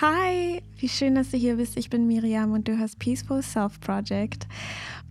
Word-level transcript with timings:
Hi, 0.00 0.62
wie 0.76 0.88
schön, 0.88 1.16
dass 1.16 1.32
du 1.32 1.36
hier 1.36 1.56
bist. 1.56 1.76
Ich 1.76 1.90
bin 1.90 2.06
Miriam 2.06 2.52
und 2.52 2.68
du 2.68 2.78
hörst 2.78 3.00
Peaceful 3.00 3.42
Self 3.42 3.80
Project. 3.80 4.46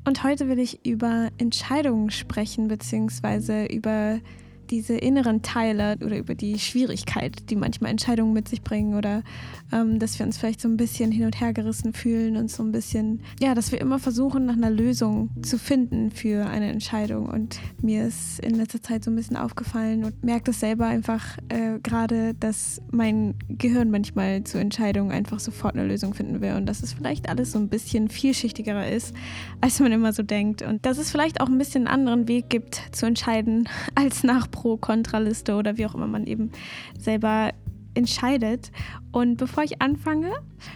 Und 0.06 0.24
heute 0.24 0.48
will 0.48 0.60
ich 0.60 0.86
über 0.86 1.28
Entscheidungen 1.38 2.10
sprechen, 2.10 2.70
beziehungsweise 2.70 3.66
über 3.66 4.22
diese 4.70 4.98
inneren 4.98 5.42
Teile 5.42 5.98
oder 6.04 6.18
über 6.18 6.36
die 6.36 6.60
Schwierigkeit, 6.60 7.50
die 7.50 7.56
manchmal 7.56 7.92
Entscheidungen 7.92 8.34
mit 8.34 8.48
sich 8.48 8.62
bringen 8.62 8.96
oder 8.96 9.24
ähm, 9.72 10.00
dass 10.00 10.18
wir 10.20 10.26
uns 10.26 10.38
vielleicht 10.38 10.62
so 10.62 10.68
ein 10.68 10.78
bisschen 10.78 11.12
hin 11.12 11.26
und 11.26 11.40
her 11.40 11.54
gerissen 11.54 11.94
fühlen 11.94 12.38
und 12.38 12.50
so 12.50 12.64
ein 12.64 12.72
bisschen, 12.72 13.22
ja, 13.40 13.56
dass 13.56 13.72
wir 13.72 13.82
immer 13.82 14.00
versuchen, 14.00 14.46
nach 14.46 14.56
einer 14.56 14.70
Lösung 14.70 15.30
zu 15.42 15.58
finden 15.58 16.12
für 16.12 16.46
eine 16.46 16.72
Entscheidung. 16.72 17.28
Und 17.28 17.60
mir 17.82 18.06
ist 18.08 18.40
in 18.40 18.56
letzter 18.56 18.82
Zeit 18.82 19.04
so 19.04 19.12
ein 19.12 19.16
bisschen 19.16 19.38
aufgefallen 19.38 20.04
und 20.04 20.24
merkt 20.24 20.48
es 20.48 20.60
selber 20.60 20.88
einfach 20.88 21.38
äh, 21.50 21.80
gerade, 21.82 22.34
dass 22.34 22.82
mein 22.92 23.36
Gehirn 23.50 23.92
manchmal 23.92 24.44
zu 24.44 24.58
Entscheidungen 24.58 25.12
einfach 25.12 25.40
sofort 25.40 25.76
eine 25.76 25.88
Lösung 25.88 26.14
finden 26.14 26.42
will 26.42 26.54
und 26.54 26.66
dass 26.66 26.84
es 26.84 26.94
vielleicht 26.94 27.30
alles 27.30 27.52
so 27.52 27.60
ein 27.60 27.70
bisschen 27.70 28.10
vielschichtiger 28.10 28.90
ist, 28.90 29.14
als 29.62 29.80
man 29.80 29.92
immer 29.92 30.14
so 30.14 30.24
denkt. 30.24 30.62
Und 30.62 30.86
dass 30.86 30.98
es 30.98 31.12
vielleicht 31.12 31.42
auch 31.42 31.48
ein 31.48 31.58
bisschen 31.58 31.88
einen 31.88 32.08
anderen 32.08 32.28
Weg 32.28 32.50
gibt 32.50 32.82
zu 32.92 33.06
entscheiden 33.06 33.68
als 33.96 34.24
nach 34.24 34.50
Pro-Kontra-Liste 34.58 35.56
oder 35.56 35.78
wie 35.78 35.86
auch 35.86 35.94
immer 35.94 36.08
man 36.08 36.26
eben 36.26 36.52
selber 37.00 37.52
entscheidet. 37.98 38.72
Und 39.12 39.38
bevor 39.38 39.64
ich 39.64 39.82
anfange, 39.82 40.32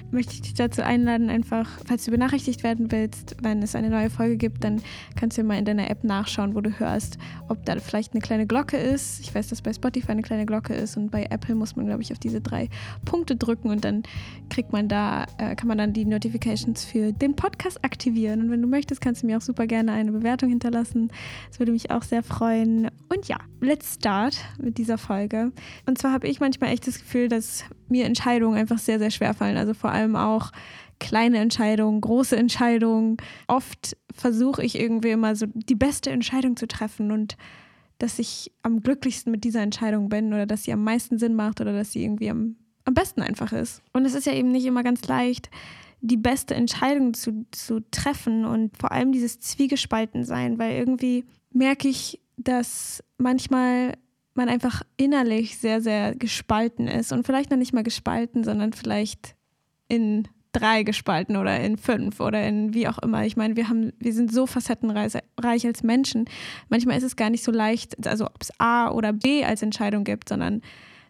möchte 0.10 0.34
ich 0.34 0.42
dich 0.42 0.54
dazu 0.56 0.84
einladen, 0.84 1.30
einfach, 1.30 1.68
falls 1.86 2.06
du 2.06 2.12
benachrichtigt 2.12 2.64
werden 2.64 2.92
willst, 2.92 3.36
wenn 3.42 3.62
es 3.62 3.76
eine 3.76 3.90
neue 3.90 4.10
Folge 4.10 4.38
gibt, 4.38 4.64
dann 4.64 4.82
kannst 5.16 5.38
du 5.38 5.44
mal 5.44 5.60
in 5.60 5.66
deiner 5.66 5.90
App 5.90 6.04
nachschauen, 6.04 6.56
wo 6.56 6.62
du 6.62 6.72
hörst, 6.80 7.18
ob 7.50 7.66
da 7.66 7.76
vielleicht 7.80 8.14
eine 8.14 8.22
kleine 8.22 8.48
Glocke 8.48 8.78
ist. 8.78 9.20
Ich 9.20 9.34
weiß, 9.36 9.50
dass 9.50 9.62
bei 9.62 9.74
Spotify 9.74 10.12
eine 10.12 10.24
kleine 10.24 10.46
Glocke 10.46 10.74
ist 10.74 10.98
und 10.98 11.12
bei 11.12 11.28
Apple 11.30 11.56
muss 11.56 11.76
man, 11.76 11.86
glaube 11.86 12.02
ich, 12.02 12.12
auf 12.12 12.20
diese 12.20 12.42
drei 12.42 12.70
Punkte 13.06 13.36
drücken 13.36 13.70
und 13.70 13.86
dann 13.86 14.04
kriegt 14.50 14.72
man 14.72 14.88
da, 14.88 15.26
äh, 15.38 15.56
kann 15.56 15.68
man 15.68 15.78
dann 15.78 15.94
die 15.94 16.06
Notifications 16.06 16.84
für 16.84 17.14
den 17.14 17.36
Podcast 17.36 17.84
aktivieren. 17.84 18.42
Und 18.42 18.52
wenn 18.52 18.62
du 18.62 18.68
möchtest, 18.68 19.02
kannst 19.02 19.22
du 19.22 19.28
mir 19.28 19.38
auch 19.38 19.42
super 19.42 19.68
gerne 19.68 19.92
eine 19.92 20.12
Bewertung 20.12 20.50
hinterlassen. 20.50 21.12
Das 21.50 21.60
würde 21.60 21.72
mich 21.74 21.92
auch 21.92 22.04
sehr 22.04 22.24
freuen. 22.24 22.90
Und 23.10 23.28
ja, 23.28 23.38
let's 23.60 23.96
start 23.96 24.38
mit 24.60 24.78
dieser 24.78 24.98
Folge. 24.98 25.52
Und 25.86 25.98
zwar 25.98 26.12
habe 26.12 26.28
ich 26.28 26.40
manchmal 26.40 26.72
echt 26.72 26.88
das 26.88 27.00
Gefühl, 27.00 27.11
dass 27.28 27.64
mir 27.88 28.06
Entscheidungen 28.06 28.58
einfach 28.58 28.80
sehr, 28.80 29.00
sehr 29.00 29.12
schwer 29.12 29.34
fallen. 29.34 29.58
Also 29.58 29.74
vor 29.74 29.92
allem 29.92 30.16
auch 30.16 30.52
kleine 31.00 31.40
Entscheidungen, 31.40 32.00
große 32.00 32.38
Entscheidungen. 32.38 33.18
Oft 33.48 33.98
versuche 34.14 34.64
ich 34.64 34.80
irgendwie 34.80 35.10
immer 35.10 35.36
so 35.36 35.48
die 35.54 35.76
beste 35.76 36.12
Entscheidung 36.12 36.56
zu 36.56 36.68
treffen 36.68 37.12
und 37.12 37.38
dass 37.98 38.20
ich 38.20 38.52
am 38.64 38.82
glücklichsten 38.82 39.32
mit 39.32 39.44
dieser 39.44 39.62
Entscheidung 39.62 40.10
bin 40.10 40.34
oder 40.34 40.46
dass 40.46 40.64
sie 40.64 40.74
am 40.74 40.84
meisten 40.84 41.18
Sinn 41.18 41.36
macht 41.36 41.60
oder 41.62 41.74
dass 41.74 41.92
sie 41.92 42.04
irgendwie 42.04 42.30
am, 42.30 42.56
am 42.86 42.94
besten 42.94 43.22
einfach 43.22 43.52
ist. 43.52 43.82
Und 43.94 44.06
es 44.06 44.16
ist 44.16 44.26
ja 44.26 44.34
eben 44.34 44.52
nicht 44.52 44.66
immer 44.66 44.84
ganz 44.84 45.06
leicht, 45.08 45.50
die 46.02 46.18
beste 46.18 46.56
Entscheidung 46.56 47.14
zu, 47.14 47.46
zu 47.52 47.80
treffen 47.92 48.46
und 48.46 48.76
vor 48.78 48.92
allem 48.92 49.12
dieses 49.12 49.40
Zwiegespalten 49.40 50.24
sein, 50.24 50.58
weil 50.58 50.78
irgendwie 50.78 51.26
merke 51.52 51.88
ich, 51.88 52.20
dass 52.38 53.04
manchmal 53.18 53.94
man 54.34 54.50
einfach 54.50 54.82
innerlich 54.98 55.58
sehr, 55.58 55.82
sehr 55.82 56.16
gespalten 56.16 56.88
ist. 56.88 57.12
Und 57.12 57.26
vielleicht 57.26 57.52
noch 57.52 57.58
nicht 57.58 57.74
mal 57.74 57.84
gespalten, 57.84 58.44
sondern 58.44 58.74
vielleicht 58.74 59.36
in 59.88 60.28
drei 60.54 60.84
gespalten 60.84 61.38
oder 61.38 61.60
in 61.60 61.78
fünf 61.78 62.20
oder 62.20 62.46
in 62.46 62.74
wie 62.74 62.88
auch 62.88 62.98
immer. 63.00 63.26
Ich 63.26 63.38
meine, 63.38 63.56
wir 63.56 63.70
haben, 63.70 63.94
wir 64.00 64.14
sind 64.14 64.32
so 64.32 64.46
facettenreich 64.46 65.66
als 65.66 65.84
Menschen. 65.84 66.26
Manchmal 66.70 66.98
ist 66.98 67.04
es 67.04 67.16
gar 67.16 67.30
nicht 67.30 67.44
so 67.44 67.52
leicht, 67.52 68.06
also 68.06 68.26
ob 68.26 68.42
es 68.42 68.52
A 68.60 68.92
oder 68.92 69.14
B 69.14 69.44
als 69.46 69.62
Entscheidung 69.62 70.04
gibt, 70.04 70.30
sondern 70.30 70.62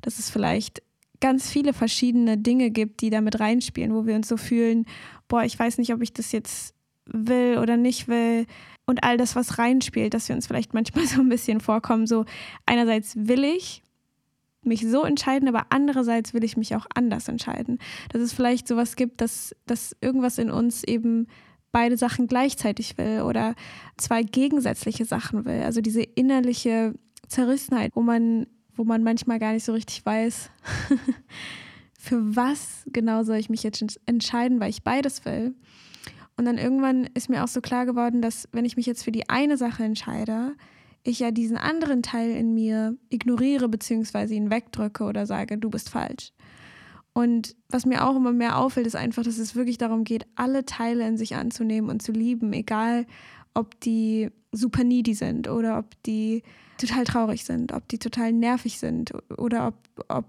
dass 0.02 0.19
es 0.19 0.30
vielleicht 0.30 0.81
ganz 1.19 1.50
viele 1.50 1.73
verschiedene 1.73 2.38
Dinge 2.38 2.72
gibt, 2.72 3.02
die 3.02 3.09
damit 3.09 3.39
reinspielen, 3.39 3.94
wo 3.94 4.06
wir 4.06 4.16
uns 4.16 4.28
so 4.28 4.38
fühlen, 4.38 4.85
boah, 5.28 5.44
ich 5.44 5.58
weiß 5.58 5.78
nicht, 5.78 5.94
ob 5.94 6.02
ich 6.02 6.13
das 6.13 6.31
jetzt 6.31 6.73
will 7.05 7.57
oder 7.59 7.77
nicht 7.77 8.07
will 8.07 8.45
und 8.85 9.03
all 9.03 9.17
das, 9.17 9.35
was 9.35 9.57
reinspielt, 9.57 10.13
dass 10.13 10.28
wir 10.28 10.35
uns 10.35 10.47
vielleicht 10.47 10.73
manchmal 10.73 11.06
so 11.07 11.22
ein 11.22 11.29
bisschen 11.29 11.59
vorkommen, 11.59 12.07
so 12.07 12.25
einerseits 12.66 13.16
will 13.16 13.44
ich 13.44 13.84
mich 14.63 14.88
so 14.88 15.03
entscheiden, 15.03 15.47
aber 15.47 15.67
andererseits 15.69 16.34
will 16.34 16.44
ich 16.44 16.56
mich 16.56 16.75
auch 16.75 16.85
anders 16.94 17.28
entscheiden. 17.28 17.79
Dass 18.09 18.22
es 18.22 18.34
vielleicht 18.34 18.67
sowas 18.67 18.95
gibt, 18.95 19.22
dass, 19.22 19.56
dass 19.66 19.95
irgendwas 20.01 20.38
in 20.38 20.51
uns 20.51 20.84
eben 20.84 21.28
beide 21.72 21.97
Sachen 21.97 22.28
gleichzeitig 22.28 22.97
will 22.97 23.22
oder 23.22 23.56
zwei 23.97 24.23
gegensätzliche 24.23 25.06
Sachen 25.06 25.45
will. 25.45 25.63
Also 25.63 25.81
diese 25.81 26.03
innerliche 26.03 26.94
Zerrissenheit, 27.28 27.91
wo 27.95 28.01
man, 28.01 28.45
wo 28.75 28.84
man 28.84 29.03
manchmal 29.03 29.40
gar 29.40 29.53
nicht 29.53 29.63
so 29.63 29.73
richtig 29.73 30.06
weiß, 30.06 30.50
für 31.97 32.35
was 32.35 32.84
genau 32.88 33.23
soll 33.23 33.38
ich 33.38 33.50
mich 33.50 33.63
jetzt 33.63 33.84
entscheiden, 34.06 34.59
weil 34.59 34.69
ich 34.69 34.84
beides 34.84 35.23
will. 35.25 35.56
Und 36.41 36.46
dann 36.46 36.57
irgendwann 36.57 37.07
ist 37.13 37.29
mir 37.29 37.44
auch 37.44 37.47
so 37.47 37.62
klar 37.62 37.85
geworden, 37.85 38.24
dass 38.24 38.50
wenn 38.52 38.66
ich 38.66 38.75
mich 38.75 38.88
jetzt 38.88 39.03
für 39.03 39.12
die 39.12 39.29
eine 39.29 39.57
Sache 39.57 39.84
entscheide, 39.84 40.53
ich 41.03 41.19
ja 41.19 41.29
diesen 41.29 41.56
anderen 41.56 42.02
Teil 42.02 42.31
in 42.31 42.56
mir 42.56 42.97
ignoriere 43.09 43.69
bzw. 43.69 44.34
ihn 44.34 44.50
wegdrücke 44.50 45.03
oder 45.03 45.28
sage, 45.28 45.59
du 45.59 45.69
bist 45.69 45.90
falsch. 45.90 46.34
Und 47.13 47.56
was 47.69 47.85
mir 47.85 48.07
auch 48.07 48.16
immer 48.16 48.31
mehr 48.31 48.57
auffällt, 48.57 48.88
ist 48.88 48.96
einfach, 48.96 49.22
dass 49.22 49.38
es 49.38 49.56
wirklich 49.56 49.78
darum 49.78 50.03
geht, 50.03 50.25
alle 50.34 50.66
Teile 50.66 51.07
in 51.07 51.16
sich 51.16 51.35
anzunehmen 51.35 51.91
und 51.91 52.02
zu 52.02 52.12
lieben, 52.12 52.53
egal 52.53 53.06
ob 53.53 53.79
die 53.79 54.31
super 54.52 54.84
needy 54.84 55.13
sind 55.13 55.47
oder 55.47 55.78
ob 55.78 55.94
die 56.08 56.41
total 56.81 57.03
traurig 57.03 57.46
sind, 57.46 57.72
ob 57.72 57.88
die 57.88 58.00
total 58.00 58.34
nervig 58.34 58.80
sind 58.80 59.14
oder 59.38 59.68
ob, 59.68 60.06
ob 60.09 60.25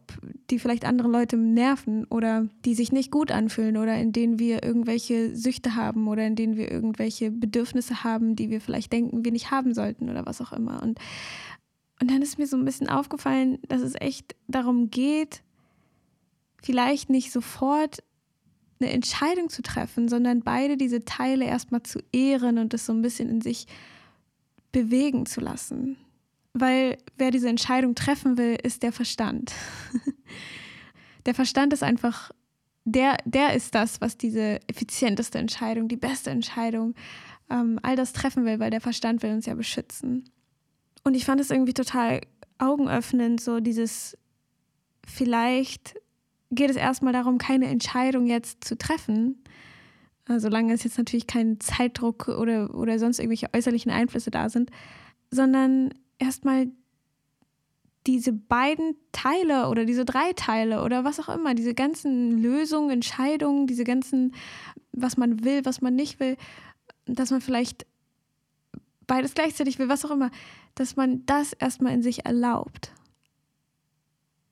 die 0.51 0.59
vielleicht 0.59 0.85
andere 0.85 1.09
Leute 1.09 1.37
nerven 1.37 2.05
oder 2.05 2.47
die 2.65 2.75
sich 2.75 2.93
nicht 2.93 3.11
gut 3.11 3.31
anfühlen 3.31 3.77
oder 3.77 3.97
in 3.97 4.13
denen 4.13 4.39
wir 4.39 4.63
irgendwelche 4.63 5.35
Süchte 5.35 5.75
haben 5.75 6.09
oder 6.09 6.27
in 6.27 6.37
denen 6.37 6.57
wir 6.57 6.71
irgendwelche 6.71 7.31
Bedürfnisse 7.31 8.05
haben, 8.05 8.37
die 8.37 8.51
wir 8.51 8.61
vielleicht 8.61 8.93
denken, 8.93 9.25
wir 9.25 9.33
nicht 9.33 9.51
haben 9.51 9.75
sollten 9.75 10.11
oder 10.11 10.27
was 10.27 10.41
auch 10.41 10.53
immer. 10.53 10.83
Und, 10.83 10.99
und 12.01 12.11
dann 12.11 12.23
ist 12.23 12.39
mir 12.39 12.47
so 12.47 12.57
ein 12.57 12.65
bisschen 12.65 12.89
aufgefallen, 12.89 13.59
dass 13.69 13.81
es 13.81 13.95
echt 13.95 14.37
darum 14.47 14.91
geht, 14.91 15.43
vielleicht 16.63 17.11
nicht 17.11 17.33
sofort 17.33 18.03
eine 18.81 18.93
Entscheidung 18.93 19.49
zu 19.49 19.63
treffen, 19.63 20.09
sondern 20.09 20.43
beide 20.43 20.77
diese 20.77 21.05
Teile 21.05 21.45
erstmal 21.45 21.83
zu 21.83 22.01
ehren 22.13 22.59
und 22.59 22.73
das 22.73 22.87
so 22.87 22.93
ein 22.93 23.03
bisschen 23.03 23.29
in 23.29 23.41
sich 23.41 23.67
bewegen 24.73 25.27
zu 25.27 25.41
lassen. 25.41 25.97
Weil 26.55 26.99
wer 27.17 27.31
diese 27.31 27.49
Entscheidung 27.49 27.95
treffen 27.95 28.37
will, 28.37 28.59
ist 28.63 28.83
der 28.83 28.93
Verstand. 28.93 29.53
der 31.27 31.35
Verstand 31.35 31.73
ist 31.73 31.83
einfach, 31.83 32.31
der, 32.85 33.17
der 33.25 33.55
ist 33.55 33.75
das, 33.75 34.01
was 34.01 34.19
diese 34.19 34.61
effizienteste 34.69 35.39
Entscheidung, 35.39 35.89
die 35.89 35.97
beste 35.97 36.31
Entscheidung, 36.31 36.95
ähm, 37.49 37.79
all 37.83 37.97
das 37.97 38.13
treffen 38.13 38.45
will, 38.45 38.59
weil 38.59 38.71
der 38.71 38.81
Verstand 38.81 39.23
will 39.23 39.33
uns 39.33 39.47
ja 39.47 39.55
beschützen. 39.55 40.25
Und 41.05 41.15
ich 41.15 41.25
fand 41.25 41.41
es 41.41 41.51
irgendwie 41.51 41.75
total 41.75 42.21
augenöffnend, 42.59 43.41
so 43.41 43.61
dieses, 43.61 44.17
vielleicht 45.07 45.95
geht 46.51 46.71
es 46.71 46.77
erstmal 46.77 47.13
darum, 47.13 47.39
keine 47.39 47.67
Entscheidung 47.67 48.27
jetzt 48.27 48.65
zu 48.65 48.77
treffen, 48.77 49.43
solange 50.29 50.73
es 50.73 50.85
jetzt 50.85 50.99
natürlich 50.99 51.27
kein 51.27 51.59
Zeitdruck 51.61 52.29
oder, 52.29 52.75
oder 52.75 52.99
sonst 52.99 53.19
irgendwelche 53.19 53.53
äußerlichen 53.53 53.91
Einflüsse 53.91 54.31
da 54.31 54.49
sind, 54.49 54.71
sondern 55.31 55.93
erstmal 56.23 56.69
diese 58.07 58.33
beiden 58.33 58.97
Teile 59.13 59.69
oder 59.69 59.85
diese 59.85 60.05
drei 60.05 60.33
Teile 60.33 60.83
oder 60.83 61.05
was 61.05 61.21
auch 61.21 61.29
immer, 61.29 61.55
diese 61.55 61.75
ganzen 61.75 62.43
Lösungen, 62.43 62.91
Entscheidungen, 62.91 63.67
diese 63.67 63.85
ganzen, 63.85 64.35
was 64.93 65.17
man 65.17 65.45
will, 65.45 65.65
was 65.65 65.81
man 65.81 65.95
nicht 65.95 66.19
will, 66.19 66.37
dass 67.07 67.31
man 67.31 67.41
vielleicht 67.41 67.87
beides 69.07 69.35
gleichzeitig 69.35 69.79
will, 69.79 69.89
was 69.89 70.05
auch 70.05 70.11
immer, 70.11 70.31
dass 70.75 70.97
man 70.97 71.25
das 71.27 71.53
erstmal 71.53 71.93
in 71.93 72.03
sich 72.03 72.25
erlaubt 72.25 72.93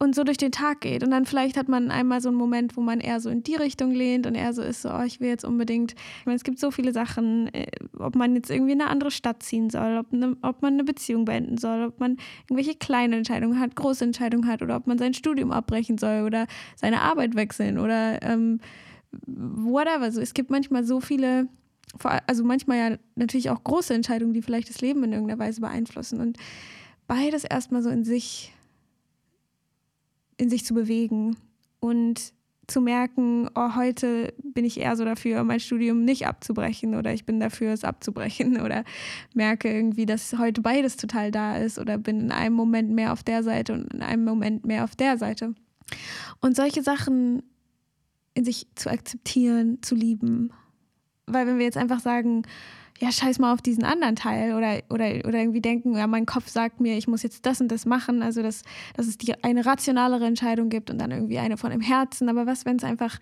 und 0.02 0.14
so 0.14 0.24
durch 0.24 0.38
den 0.38 0.50
Tag 0.50 0.80
geht. 0.80 1.04
Und 1.04 1.10
dann 1.10 1.26
vielleicht 1.26 1.58
hat 1.58 1.68
man 1.68 1.90
einmal 1.90 2.22
so 2.22 2.30
einen 2.30 2.38
Moment, 2.38 2.74
wo 2.74 2.80
man 2.80 3.00
eher 3.00 3.20
so 3.20 3.28
in 3.28 3.42
die 3.42 3.54
Richtung 3.54 3.92
lehnt 3.92 4.26
und 4.26 4.34
eher 4.34 4.54
so 4.54 4.62
ist, 4.62 4.80
so, 4.80 4.90
oh, 4.90 5.02
ich 5.02 5.20
will 5.20 5.28
jetzt 5.28 5.44
unbedingt. 5.44 5.92
Ich 5.92 6.26
meine, 6.26 6.36
es 6.36 6.42
gibt 6.42 6.58
so 6.58 6.70
viele 6.70 6.92
Sachen, 6.94 7.52
äh, 7.52 7.66
ob 7.98 8.16
man 8.16 8.34
jetzt 8.34 8.50
irgendwie 8.50 8.72
in 8.72 8.80
eine 8.80 8.88
andere 8.88 9.10
Stadt 9.10 9.42
ziehen 9.42 9.68
soll, 9.68 9.98
ob, 9.98 10.10
eine, 10.10 10.38
ob 10.40 10.62
man 10.62 10.72
eine 10.72 10.84
Beziehung 10.84 11.26
beenden 11.26 11.58
soll, 11.58 11.84
ob 11.84 12.00
man 12.00 12.16
irgendwelche 12.48 12.78
kleine 12.78 13.16
Entscheidungen 13.16 13.60
hat, 13.60 13.76
große 13.76 14.02
Entscheidungen 14.02 14.46
hat 14.48 14.62
oder 14.62 14.76
ob 14.76 14.86
man 14.86 14.96
sein 14.96 15.12
Studium 15.12 15.52
abbrechen 15.52 15.98
soll 15.98 16.24
oder 16.24 16.46
seine 16.76 17.02
Arbeit 17.02 17.34
wechseln 17.34 17.78
oder 17.78 18.22
ähm, 18.22 18.58
whatever. 19.26 20.04
Also 20.04 20.22
es 20.22 20.32
gibt 20.32 20.50
manchmal 20.50 20.82
so 20.82 21.00
viele, 21.00 21.46
also 22.26 22.42
manchmal 22.42 22.78
ja 22.78 22.96
natürlich 23.16 23.50
auch 23.50 23.62
große 23.62 23.92
Entscheidungen, 23.92 24.32
die 24.32 24.40
vielleicht 24.40 24.70
das 24.70 24.80
Leben 24.80 25.04
in 25.04 25.12
irgendeiner 25.12 25.38
Weise 25.38 25.60
beeinflussen. 25.60 26.20
Und 26.20 26.38
beides 27.06 27.44
erstmal 27.44 27.82
so 27.82 27.90
in 27.90 28.04
sich 28.04 28.54
in 30.40 30.48
sich 30.48 30.64
zu 30.64 30.74
bewegen 30.74 31.36
und 31.80 32.32
zu 32.66 32.80
merken, 32.80 33.48
oh, 33.54 33.74
heute 33.74 34.32
bin 34.42 34.64
ich 34.64 34.80
eher 34.80 34.96
so 34.96 35.04
dafür, 35.04 35.42
mein 35.44 35.60
Studium 35.60 36.04
nicht 36.04 36.26
abzubrechen 36.26 36.94
oder 36.94 37.12
ich 37.12 37.26
bin 37.26 37.40
dafür, 37.40 37.72
es 37.72 37.84
abzubrechen 37.84 38.60
oder 38.64 38.84
merke 39.34 39.72
irgendwie, 39.72 40.06
dass 40.06 40.38
heute 40.38 40.62
beides 40.62 40.96
total 40.96 41.30
da 41.30 41.56
ist 41.56 41.78
oder 41.78 41.98
bin 41.98 42.20
in 42.20 42.32
einem 42.32 42.54
Moment 42.54 42.90
mehr 42.90 43.12
auf 43.12 43.22
der 43.22 43.42
Seite 43.42 43.74
und 43.74 43.92
in 43.92 44.02
einem 44.02 44.24
Moment 44.24 44.64
mehr 44.64 44.84
auf 44.84 44.96
der 44.96 45.18
Seite. 45.18 45.54
Und 46.40 46.56
solche 46.56 46.82
Sachen 46.82 47.42
in 48.34 48.44
sich 48.44 48.68
zu 48.76 48.88
akzeptieren, 48.88 49.82
zu 49.82 49.94
lieben. 49.94 50.52
Weil 51.26 51.46
wenn 51.46 51.58
wir 51.58 51.64
jetzt 51.64 51.76
einfach 51.76 52.00
sagen, 52.00 52.42
ja, 53.00 53.10
scheiß 53.10 53.38
mal 53.38 53.54
auf 53.54 53.62
diesen 53.62 53.84
anderen 53.84 54.14
Teil 54.14 54.54
oder, 54.54 54.82
oder, 54.90 55.26
oder 55.26 55.38
irgendwie 55.38 55.62
denken, 55.62 55.96
ja, 55.96 56.06
mein 56.06 56.26
Kopf 56.26 56.48
sagt 56.48 56.80
mir, 56.80 56.98
ich 56.98 57.08
muss 57.08 57.22
jetzt 57.22 57.46
das 57.46 57.60
und 57.60 57.68
das 57.68 57.86
machen, 57.86 58.22
also 58.22 58.42
dass, 58.42 58.62
dass 58.94 59.06
es 59.06 59.16
die, 59.16 59.42
eine 59.42 59.64
rationalere 59.64 60.26
Entscheidung 60.26 60.68
gibt 60.68 60.90
und 60.90 60.98
dann 60.98 61.10
irgendwie 61.10 61.38
eine 61.38 61.56
von 61.56 61.70
dem 61.70 61.80
Herzen. 61.80 62.28
Aber 62.28 62.46
was, 62.46 62.66
wenn 62.66 62.76
es 62.76 62.84
einfach, 62.84 63.18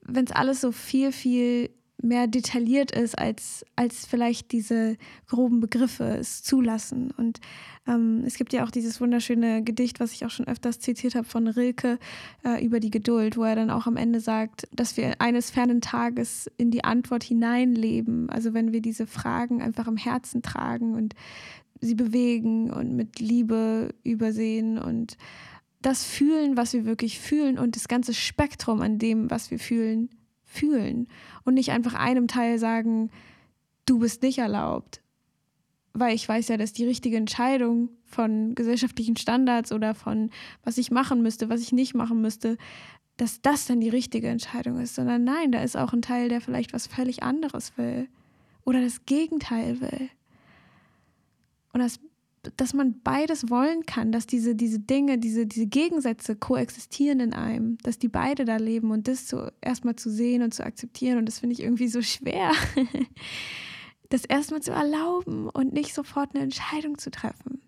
wenn 0.00 0.24
es 0.24 0.32
alles 0.32 0.62
so 0.62 0.72
viel, 0.72 1.12
viel 1.12 1.70
mehr 2.02 2.26
detailliert 2.26 2.90
ist, 2.90 3.18
als, 3.18 3.64
als 3.74 4.06
vielleicht 4.06 4.52
diese 4.52 4.96
groben 5.28 5.60
Begriffe 5.60 6.04
es 6.04 6.42
zulassen. 6.42 7.10
Und 7.16 7.40
ähm, 7.86 8.22
es 8.26 8.36
gibt 8.36 8.52
ja 8.52 8.64
auch 8.64 8.70
dieses 8.70 9.00
wunderschöne 9.00 9.64
Gedicht, 9.64 9.98
was 9.98 10.12
ich 10.12 10.24
auch 10.24 10.30
schon 10.30 10.46
öfters 10.46 10.78
zitiert 10.78 11.14
habe 11.14 11.26
von 11.26 11.48
Rilke 11.48 11.98
äh, 12.44 12.64
über 12.64 12.80
die 12.80 12.90
Geduld, 12.90 13.36
wo 13.36 13.44
er 13.44 13.56
dann 13.56 13.70
auch 13.70 13.86
am 13.86 13.96
Ende 13.96 14.20
sagt, 14.20 14.68
dass 14.72 14.96
wir 14.96 15.20
eines 15.20 15.50
fernen 15.50 15.80
Tages 15.80 16.50
in 16.58 16.70
die 16.70 16.84
Antwort 16.84 17.24
hineinleben. 17.24 18.28
Also 18.28 18.52
wenn 18.52 18.72
wir 18.72 18.82
diese 18.82 19.06
Fragen 19.06 19.62
einfach 19.62 19.88
im 19.88 19.96
Herzen 19.96 20.42
tragen 20.42 20.94
und 20.94 21.14
sie 21.80 21.94
bewegen 21.94 22.70
und 22.70 22.94
mit 22.94 23.20
Liebe 23.20 23.94
übersehen 24.02 24.78
und 24.78 25.16
das 25.82 26.04
fühlen, 26.04 26.56
was 26.56 26.72
wir 26.72 26.84
wirklich 26.84 27.20
fühlen 27.20 27.58
und 27.58 27.76
das 27.76 27.88
ganze 27.88 28.12
Spektrum 28.12 28.80
an 28.80 28.98
dem, 28.98 29.30
was 29.30 29.50
wir 29.50 29.58
fühlen, 29.58 30.10
fühlen 30.46 31.08
und 31.44 31.54
nicht 31.54 31.70
einfach 31.70 31.94
einem 31.94 32.28
Teil 32.28 32.58
sagen, 32.58 33.10
du 33.84 33.98
bist 33.98 34.22
nicht 34.22 34.38
erlaubt. 34.38 35.02
Weil 35.92 36.14
ich 36.14 36.28
weiß 36.28 36.48
ja, 36.48 36.56
dass 36.56 36.72
die 36.72 36.84
richtige 36.86 37.16
Entscheidung 37.16 37.90
von 38.04 38.54
gesellschaftlichen 38.54 39.16
Standards 39.16 39.72
oder 39.72 39.94
von 39.94 40.30
was 40.62 40.78
ich 40.78 40.90
machen 40.90 41.22
müsste, 41.22 41.48
was 41.48 41.60
ich 41.60 41.72
nicht 41.72 41.94
machen 41.94 42.20
müsste, 42.20 42.56
dass 43.16 43.40
das 43.40 43.66
dann 43.66 43.80
die 43.80 43.88
richtige 43.88 44.28
Entscheidung 44.28 44.78
ist, 44.78 44.94
sondern 44.94 45.24
nein, 45.24 45.52
da 45.52 45.62
ist 45.62 45.76
auch 45.76 45.92
ein 45.92 46.02
Teil, 46.02 46.28
der 46.28 46.40
vielleicht 46.40 46.72
was 46.72 46.86
völlig 46.86 47.22
anderes 47.22 47.76
will 47.78 48.08
oder 48.64 48.82
das 48.82 49.06
Gegenteil 49.06 49.80
will. 49.80 50.10
Und 51.72 51.80
das 51.80 51.98
dass 52.56 52.74
man 52.74 53.00
beides 53.02 53.50
wollen 53.50 53.86
kann, 53.86 54.12
dass 54.12 54.26
diese, 54.26 54.54
diese 54.54 54.78
Dinge, 54.78 55.18
diese, 55.18 55.46
diese 55.46 55.66
Gegensätze 55.66 56.36
koexistieren 56.36 57.20
in 57.20 57.32
einem, 57.34 57.78
dass 57.78 57.98
die 57.98 58.08
beide 58.08 58.44
da 58.44 58.56
leben 58.56 58.90
und 58.90 59.08
das 59.08 59.28
so 59.28 59.48
erstmal 59.60 59.96
zu 59.96 60.10
sehen 60.10 60.42
und 60.42 60.54
zu 60.54 60.64
akzeptieren. 60.64 61.18
Und 61.18 61.26
das 61.26 61.38
finde 61.38 61.54
ich 61.54 61.60
irgendwie 61.60 61.88
so 61.88 62.02
schwer, 62.02 62.52
das 64.08 64.24
erstmal 64.24 64.62
zu 64.62 64.72
erlauben 64.72 65.48
und 65.48 65.72
nicht 65.72 65.94
sofort 65.94 66.34
eine 66.34 66.44
Entscheidung 66.44 66.98
zu 66.98 67.10
treffen. 67.10 67.60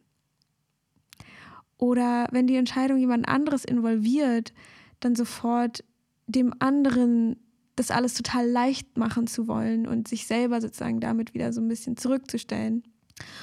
Oder 1.76 2.28
wenn 2.32 2.46
die 2.46 2.56
Entscheidung 2.56 2.98
jemand 2.98 3.28
anderes 3.28 3.64
involviert, 3.64 4.52
dann 5.00 5.14
sofort 5.14 5.84
dem 6.26 6.52
anderen 6.58 7.36
das 7.76 7.90
alles 7.92 8.14
total 8.14 8.48
leicht 8.48 8.98
machen 8.98 9.28
zu 9.28 9.46
wollen 9.46 9.86
und 9.86 10.08
sich 10.08 10.26
selber 10.26 10.60
sozusagen 10.60 10.98
damit 10.98 11.34
wieder 11.34 11.52
so 11.52 11.60
ein 11.60 11.68
bisschen 11.68 11.96
zurückzustellen 11.96 12.82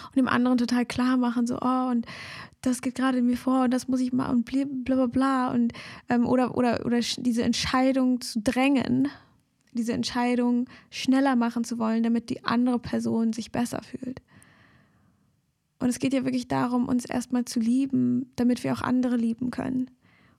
und 0.07 0.16
dem 0.16 0.27
anderen 0.27 0.57
total 0.57 0.86
klar 0.86 1.18
machen, 1.18 1.48
so, 1.48 1.57
oh, 1.62 1.89
und 1.89 2.06
das 2.62 2.81
geht 2.81 2.95
gerade 2.95 3.19
in 3.19 3.25
mir 3.25 3.38
vor 3.38 3.66
und 3.66 3.72
das 3.72 3.88
muss 3.88 4.00
ich 4.00 4.12
mal 4.12 4.30
und 4.30 4.45
bla 4.45 4.66
bla 4.95 5.06
bla 5.06 5.51
und 5.51 5.74
ähm, 6.10 6.25
oder, 6.25 6.57
oder, 6.57 6.86
oder 6.86 7.00
diese 7.00 7.44
Entscheidung 7.44 8.22
zu 8.22 8.42
drängen, 8.42 9.07
diese 9.74 9.94
Entscheidung 9.94 10.68
schneller 10.89 11.36
machen 11.36 11.63
zu 11.63 11.77
wollen, 11.77 12.04
damit 12.04 12.30
die 12.30 12.44
andere 12.44 12.80
Person 12.80 13.33
sich 13.33 13.51
besser 13.51 13.81
fühlt. 13.83 14.22
Und 15.80 15.89
es 15.89 16.00
geht 16.00 16.13
ja 16.13 16.24
wirklich 16.24 16.48
darum, 16.48 16.88
uns 16.88 17.06
erstmal 17.06 17.45
zu 17.45 17.60
lieben, 17.60 18.31
damit 18.38 18.63
wir 18.63 18.74
auch 18.74 18.81
andere 18.81 19.18
lieben 19.18 19.51
können. 19.51 19.92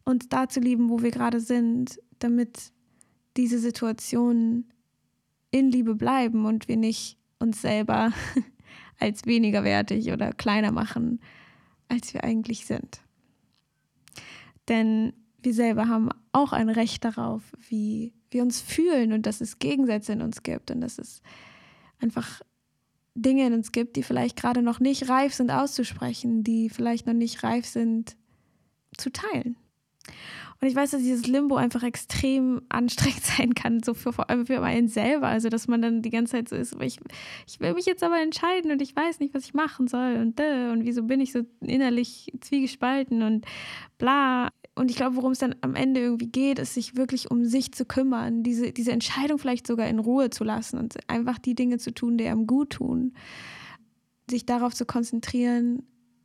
Und 0.05 0.32
da 0.32 0.49
zu 0.49 0.61
lieben, 0.61 0.89
wo 0.89 1.03
wir 1.03 1.11
gerade 1.11 1.41
sind, 1.41 2.00
damit 2.19 2.73
diese 3.37 3.59
Situationen 3.59 4.73
in 5.50 5.71
Liebe 5.71 5.94
bleiben 5.94 6.47
und 6.47 6.69
wir 6.69 6.77
nicht 6.77 7.19
uns 7.39 7.61
selber 7.61 8.12
als 8.98 9.26
weniger 9.26 9.64
wertig 9.64 10.12
oder 10.12 10.32
kleiner 10.32 10.72
machen, 10.72 11.20
als 11.88 12.14
wir 12.14 12.25
eigentlich 12.25 12.66
sind. 12.66 13.00
Denn 14.69 15.12
wir 15.43 15.54
selber 15.54 15.88
haben 15.88 16.08
auch 16.32 16.52
ein 16.52 16.69
Recht 16.69 17.04
darauf, 17.04 17.43
wie 17.69 18.12
wir 18.31 18.43
uns 18.43 18.60
fühlen 18.60 19.12
und 19.12 19.26
dass 19.26 19.40
es 19.40 19.58
Gegensätze 19.58 20.12
in 20.12 20.22
uns 20.22 20.43
gibt 20.43 20.70
und 20.70 20.81
dass 20.81 20.98
es 20.98 21.22
einfach 22.00 22.43
Dinge 23.14 23.46
in 23.46 23.54
uns 23.54 23.72
gibt, 23.72 23.96
die 23.96 24.02
vielleicht 24.02 24.37
gerade 24.37 24.62
noch 24.62 24.81
nicht 24.81 25.08
reif 25.08 25.34
sind 25.34 25.50
auszusprechen, 25.50 26.43
die 26.43 26.69
vielleicht 26.69 27.06
noch 27.06 27.14
nicht 27.14 27.43
reif 27.43 27.66
sind 27.66 28.16
zu 28.96 29.10
teilen. 29.10 29.56
Und 30.61 30.69
ich 30.69 30.75
weiß, 30.75 30.93
dass 30.93 31.03
dieses 31.03 31.26
Limbo 31.26 31.56
einfach 31.56 31.82
extrem 31.82 32.62
anstrengend 32.69 33.25
sein 33.37 33.55
kann, 33.55 33.82
so 33.82 33.94
für, 33.94 34.12
vor 34.12 34.31
allem 34.31 34.47
für 34.47 34.62
einen 34.62 34.88
selber. 34.88 35.29
Also, 35.29 35.49
dass 35.49 35.69
man 35.69 35.82
dann 35.82 36.03
die 36.03 36.11
ganze 36.11 36.32
Zeit 36.32 36.49
so 36.49 36.56
ist, 36.56 36.75
ich, 36.81 36.99
ich 37.47 37.61
will 37.61 37.75
mich 37.75 37.87
jetzt 37.87 38.03
aber 38.03 38.20
entscheiden 38.20 38.70
und 38.70 38.81
ich 38.81 38.97
weiß 38.97 39.20
nicht, 39.20 39.35
was 39.35 39.44
ich 39.44 39.55
machen 39.55 39.87
soll 39.87 40.17
und 40.17 40.41
äh, 40.41 40.70
und 40.70 40.85
wieso 40.85 41.03
bin 41.03 41.20
ich 41.20 41.32
so 41.32 41.43
innerlich 41.61 42.32
zwiegespalten 42.41 43.23
und 43.23 43.44
bla. 43.99 44.50
Und 44.75 44.91
ich 44.91 44.97
glaube, 44.97 45.17
worum 45.17 45.32
es 45.32 45.38
dann 45.38 45.55
am 45.62 45.75
Ende 45.75 46.00
irgendwie 46.00 46.26
geht, 46.26 46.58
ist, 46.58 46.75
sich 46.75 46.97
wirklich 46.97 47.31
um 47.31 47.47
sich 47.47 47.73
zu 47.73 47.87
kümmern, 47.87 48.43
diese, 48.43 48.73
diese 48.73 48.93
Entscheidung 48.93 49.38
vielleicht 49.38 49.67
sogar 49.67 49.88
in 49.88 49.99
Ruhe 49.99 50.29
zu 50.29 50.44
lassen 50.44 50.79
und 50.79 50.97
einfach 51.08 51.38
die 51.38 51.55
Dinge 51.55 51.79
zu 51.79 51.94
tun, 51.94 52.19
die 52.19 52.26
einem 52.26 52.47
gut 52.47 52.70
tun. 52.70 53.14
Sich 54.31 54.44
darauf 54.44 54.75
zu 54.75 54.85
konzentrieren, 54.85 55.82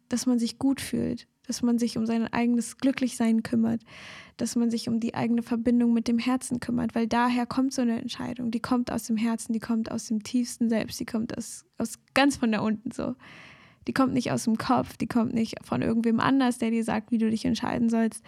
dass 0.09 0.25
man 0.25 0.37
sich 0.37 0.59
gut 0.59 0.81
fühlt, 0.81 1.27
dass 1.51 1.61
man 1.61 1.77
sich 1.77 1.97
um 1.97 2.05
sein 2.05 2.31
eigenes 2.31 2.77
Glücklichsein 2.77 3.43
kümmert, 3.43 3.81
dass 4.37 4.55
man 4.55 4.71
sich 4.71 4.87
um 4.87 5.01
die 5.01 5.15
eigene 5.15 5.43
Verbindung 5.43 5.91
mit 5.91 6.07
dem 6.07 6.17
Herzen 6.17 6.61
kümmert, 6.61 6.95
weil 6.95 7.07
daher 7.07 7.45
kommt 7.45 7.73
so 7.73 7.81
eine 7.81 7.99
Entscheidung. 7.99 8.51
Die 8.51 8.61
kommt 8.61 8.89
aus 8.89 9.03
dem 9.03 9.17
Herzen, 9.17 9.51
die 9.51 9.59
kommt 9.59 9.91
aus 9.91 10.05
dem 10.05 10.23
tiefsten 10.23 10.69
Selbst, 10.69 10.97
die 11.01 11.05
kommt 11.05 11.37
aus, 11.37 11.65
aus 11.77 11.99
ganz 12.13 12.37
von 12.37 12.53
da 12.53 12.61
unten 12.61 12.91
so. 12.91 13.15
Die 13.85 13.91
kommt 13.91 14.13
nicht 14.13 14.31
aus 14.31 14.45
dem 14.45 14.57
Kopf, 14.57 14.95
die 14.95 15.07
kommt 15.07 15.33
nicht 15.33 15.55
von 15.61 15.81
irgendwem 15.81 16.21
anders, 16.21 16.57
der 16.57 16.71
dir 16.71 16.85
sagt, 16.85 17.11
wie 17.11 17.17
du 17.17 17.29
dich 17.29 17.43
entscheiden 17.43 17.89
sollst. 17.89 18.23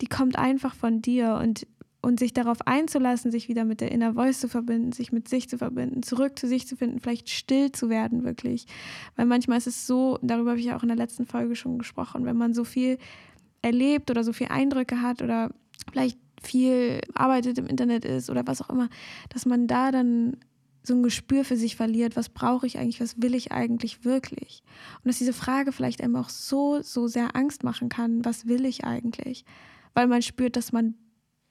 Die 0.00 0.06
kommt 0.06 0.38
einfach 0.38 0.76
von 0.76 1.02
dir 1.02 1.40
und 1.42 1.66
und 2.02 2.18
sich 2.18 2.34
darauf 2.34 2.66
einzulassen, 2.66 3.30
sich 3.30 3.48
wieder 3.48 3.64
mit 3.64 3.80
der 3.80 3.92
Inner 3.92 4.14
Voice 4.14 4.40
zu 4.40 4.48
verbinden, 4.48 4.92
sich 4.92 5.12
mit 5.12 5.28
sich 5.28 5.48
zu 5.48 5.56
verbinden, 5.56 6.02
zurück 6.02 6.38
zu 6.38 6.48
sich 6.48 6.66
zu 6.66 6.76
finden, 6.76 6.98
vielleicht 6.98 7.30
still 7.30 7.70
zu 7.70 7.88
werden 7.88 8.24
wirklich. 8.24 8.66
Weil 9.16 9.26
manchmal 9.26 9.58
ist 9.58 9.68
es 9.68 9.86
so, 9.86 10.18
darüber 10.20 10.50
habe 10.50 10.60
ich 10.60 10.66
ja 10.66 10.76
auch 10.76 10.82
in 10.82 10.88
der 10.88 10.96
letzten 10.96 11.26
Folge 11.26 11.54
schon 11.54 11.78
gesprochen, 11.78 12.26
wenn 12.26 12.36
man 12.36 12.54
so 12.54 12.64
viel 12.64 12.98
erlebt 13.62 14.10
oder 14.10 14.24
so 14.24 14.32
viel 14.32 14.48
Eindrücke 14.48 15.00
hat 15.00 15.22
oder 15.22 15.50
vielleicht 15.90 16.18
viel 16.42 17.00
arbeitet 17.14 17.58
im 17.58 17.66
Internet 17.66 18.04
ist 18.04 18.28
oder 18.28 18.44
was 18.46 18.60
auch 18.60 18.70
immer, 18.70 18.88
dass 19.28 19.46
man 19.46 19.68
da 19.68 19.92
dann 19.92 20.36
so 20.82 20.94
ein 20.94 21.04
Gespür 21.04 21.44
für 21.44 21.56
sich 21.56 21.76
verliert, 21.76 22.16
was 22.16 22.28
brauche 22.28 22.66
ich 22.66 22.78
eigentlich, 22.78 23.00
was 23.00 23.22
will 23.22 23.36
ich 23.36 23.52
eigentlich 23.52 24.04
wirklich? 24.04 24.64
Und 24.96 25.08
dass 25.08 25.18
diese 25.18 25.32
Frage 25.32 25.70
vielleicht 25.70 26.02
einem 26.02 26.16
auch 26.16 26.28
so, 26.28 26.82
so 26.82 27.06
sehr 27.06 27.36
Angst 27.36 27.62
machen 27.62 27.88
kann, 27.88 28.24
was 28.24 28.48
will 28.48 28.64
ich 28.64 28.82
eigentlich? 28.82 29.44
Weil 29.94 30.08
man 30.08 30.22
spürt, 30.22 30.56
dass 30.56 30.72
man 30.72 30.96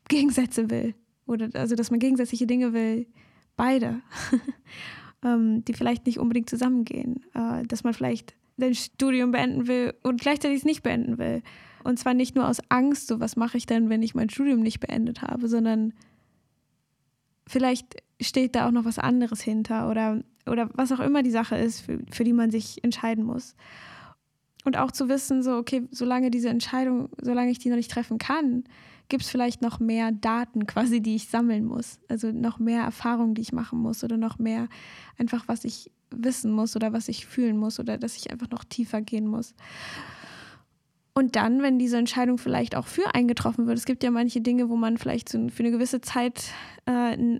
Gegensätze 0.07 0.69
will. 0.69 0.95
Oder 1.25 1.49
also, 1.53 1.75
dass 1.75 1.91
man 1.91 1.99
gegensätzliche 1.99 2.47
Dinge 2.47 2.73
will. 2.73 3.07
Beide. 3.55 4.01
ähm, 5.23 5.63
die 5.65 5.73
vielleicht 5.73 6.05
nicht 6.05 6.19
unbedingt 6.19 6.49
zusammengehen. 6.49 7.23
Äh, 7.33 7.63
dass 7.63 7.83
man 7.83 7.93
vielleicht 7.93 8.35
sein 8.57 8.75
Studium 8.75 9.31
beenden 9.31 9.67
will 9.67 9.93
und 10.03 10.21
gleichzeitig 10.21 10.59
es 10.59 10.65
nicht 10.65 10.83
beenden 10.83 11.17
will. 11.17 11.41
Und 11.83 11.97
zwar 11.99 12.13
nicht 12.13 12.35
nur 12.35 12.47
aus 12.47 12.61
Angst, 12.69 13.07
so 13.07 13.19
was 13.19 13.35
mache 13.35 13.57
ich 13.57 13.65
denn, 13.65 13.89
wenn 13.89 14.03
ich 14.03 14.15
mein 14.15 14.29
Studium 14.29 14.59
nicht 14.61 14.79
beendet 14.79 15.21
habe, 15.21 15.47
sondern 15.47 15.93
vielleicht 17.47 17.97
steht 18.21 18.55
da 18.55 18.67
auch 18.67 18.71
noch 18.71 18.85
was 18.85 18.99
anderes 18.99 19.41
hinter 19.41 19.89
oder, 19.89 20.23
oder 20.45 20.69
was 20.73 20.91
auch 20.91 20.99
immer 20.99 21.23
die 21.23 21.31
Sache 21.31 21.55
ist, 21.55 21.81
für, 21.81 21.99
für 22.11 22.23
die 22.23 22.33
man 22.33 22.51
sich 22.51 22.83
entscheiden 22.83 23.23
muss. 23.23 23.55
Und 24.63 24.77
auch 24.77 24.91
zu 24.91 25.09
wissen, 25.09 25.41
so, 25.41 25.55
okay, 25.55 25.87
solange 25.89 26.29
diese 26.29 26.49
Entscheidung, 26.49 27.09
solange 27.19 27.49
ich 27.49 27.57
die 27.57 27.69
noch 27.69 27.77
nicht 27.77 27.89
treffen 27.89 28.19
kann, 28.19 28.63
gibt 29.11 29.23
es 29.23 29.29
vielleicht 29.29 29.61
noch 29.61 29.79
mehr 29.79 30.11
Daten 30.11 30.65
quasi, 30.65 31.01
die 31.01 31.15
ich 31.15 31.27
sammeln 31.27 31.65
muss. 31.65 31.99
Also 32.07 32.31
noch 32.31 32.57
mehr 32.57 32.81
Erfahrungen, 32.81 33.35
die 33.35 33.41
ich 33.41 33.51
machen 33.51 33.77
muss 33.79 34.03
oder 34.03 34.17
noch 34.17 34.39
mehr 34.39 34.69
einfach, 35.17 35.47
was 35.47 35.65
ich 35.65 35.91
wissen 36.09 36.51
muss 36.51 36.75
oder 36.75 36.93
was 36.93 37.09
ich 37.09 37.25
fühlen 37.25 37.57
muss 37.57 37.79
oder 37.79 37.97
dass 37.97 38.15
ich 38.15 38.31
einfach 38.31 38.49
noch 38.49 38.63
tiefer 38.63 39.01
gehen 39.01 39.27
muss. 39.27 39.53
Und 41.13 41.35
dann, 41.35 41.61
wenn 41.61 41.77
diese 41.77 41.97
Entscheidung 41.97 42.37
vielleicht 42.37 42.73
auch 42.73 42.87
für 42.87 43.13
eingetroffen 43.13 43.67
wird, 43.67 43.77
es 43.77 43.85
gibt 43.85 44.01
ja 44.01 44.11
manche 44.11 44.39
Dinge, 44.39 44.69
wo 44.69 44.77
man 44.77 44.97
vielleicht 44.97 45.31
für 45.31 45.37
eine 45.37 45.71
gewisse 45.71 45.99
Zeit 45.99 46.45
äh, 46.85 47.39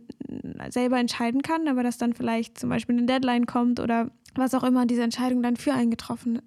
selber 0.70 1.00
entscheiden 1.00 1.42
kann, 1.42 1.70
aber 1.70 1.84
dass 1.84 1.98
dann 1.98 2.13
vielleicht 2.13 2.60
zum 2.60 2.70
Beispiel 2.70 2.98
eine 2.98 3.08
Deadline 3.08 3.46
kommt 3.46 3.80
oder 3.80 4.12
was 4.36 4.54
auch 4.54 4.63
immer, 4.63 4.86
diese 4.86 5.04
Entscheidung 5.04 5.42
dann 5.42 5.56
für 5.56 5.74
eingetroffen 5.74 6.42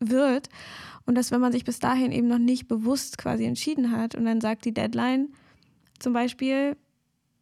wird 0.00 0.48
und 1.06 1.14
dass, 1.14 1.30
wenn 1.30 1.40
man 1.40 1.52
sich 1.52 1.64
bis 1.64 1.78
dahin 1.78 2.12
eben 2.12 2.28
noch 2.28 2.38
nicht 2.38 2.68
bewusst 2.68 3.18
quasi 3.18 3.44
entschieden 3.44 3.92
hat 3.92 4.14
und 4.14 4.24
dann 4.24 4.40
sagt 4.40 4.64
die 4.64 4.74
Deadline 4.74 5.28
zum 5.98 6.12
Beispiel, 6.12 6.76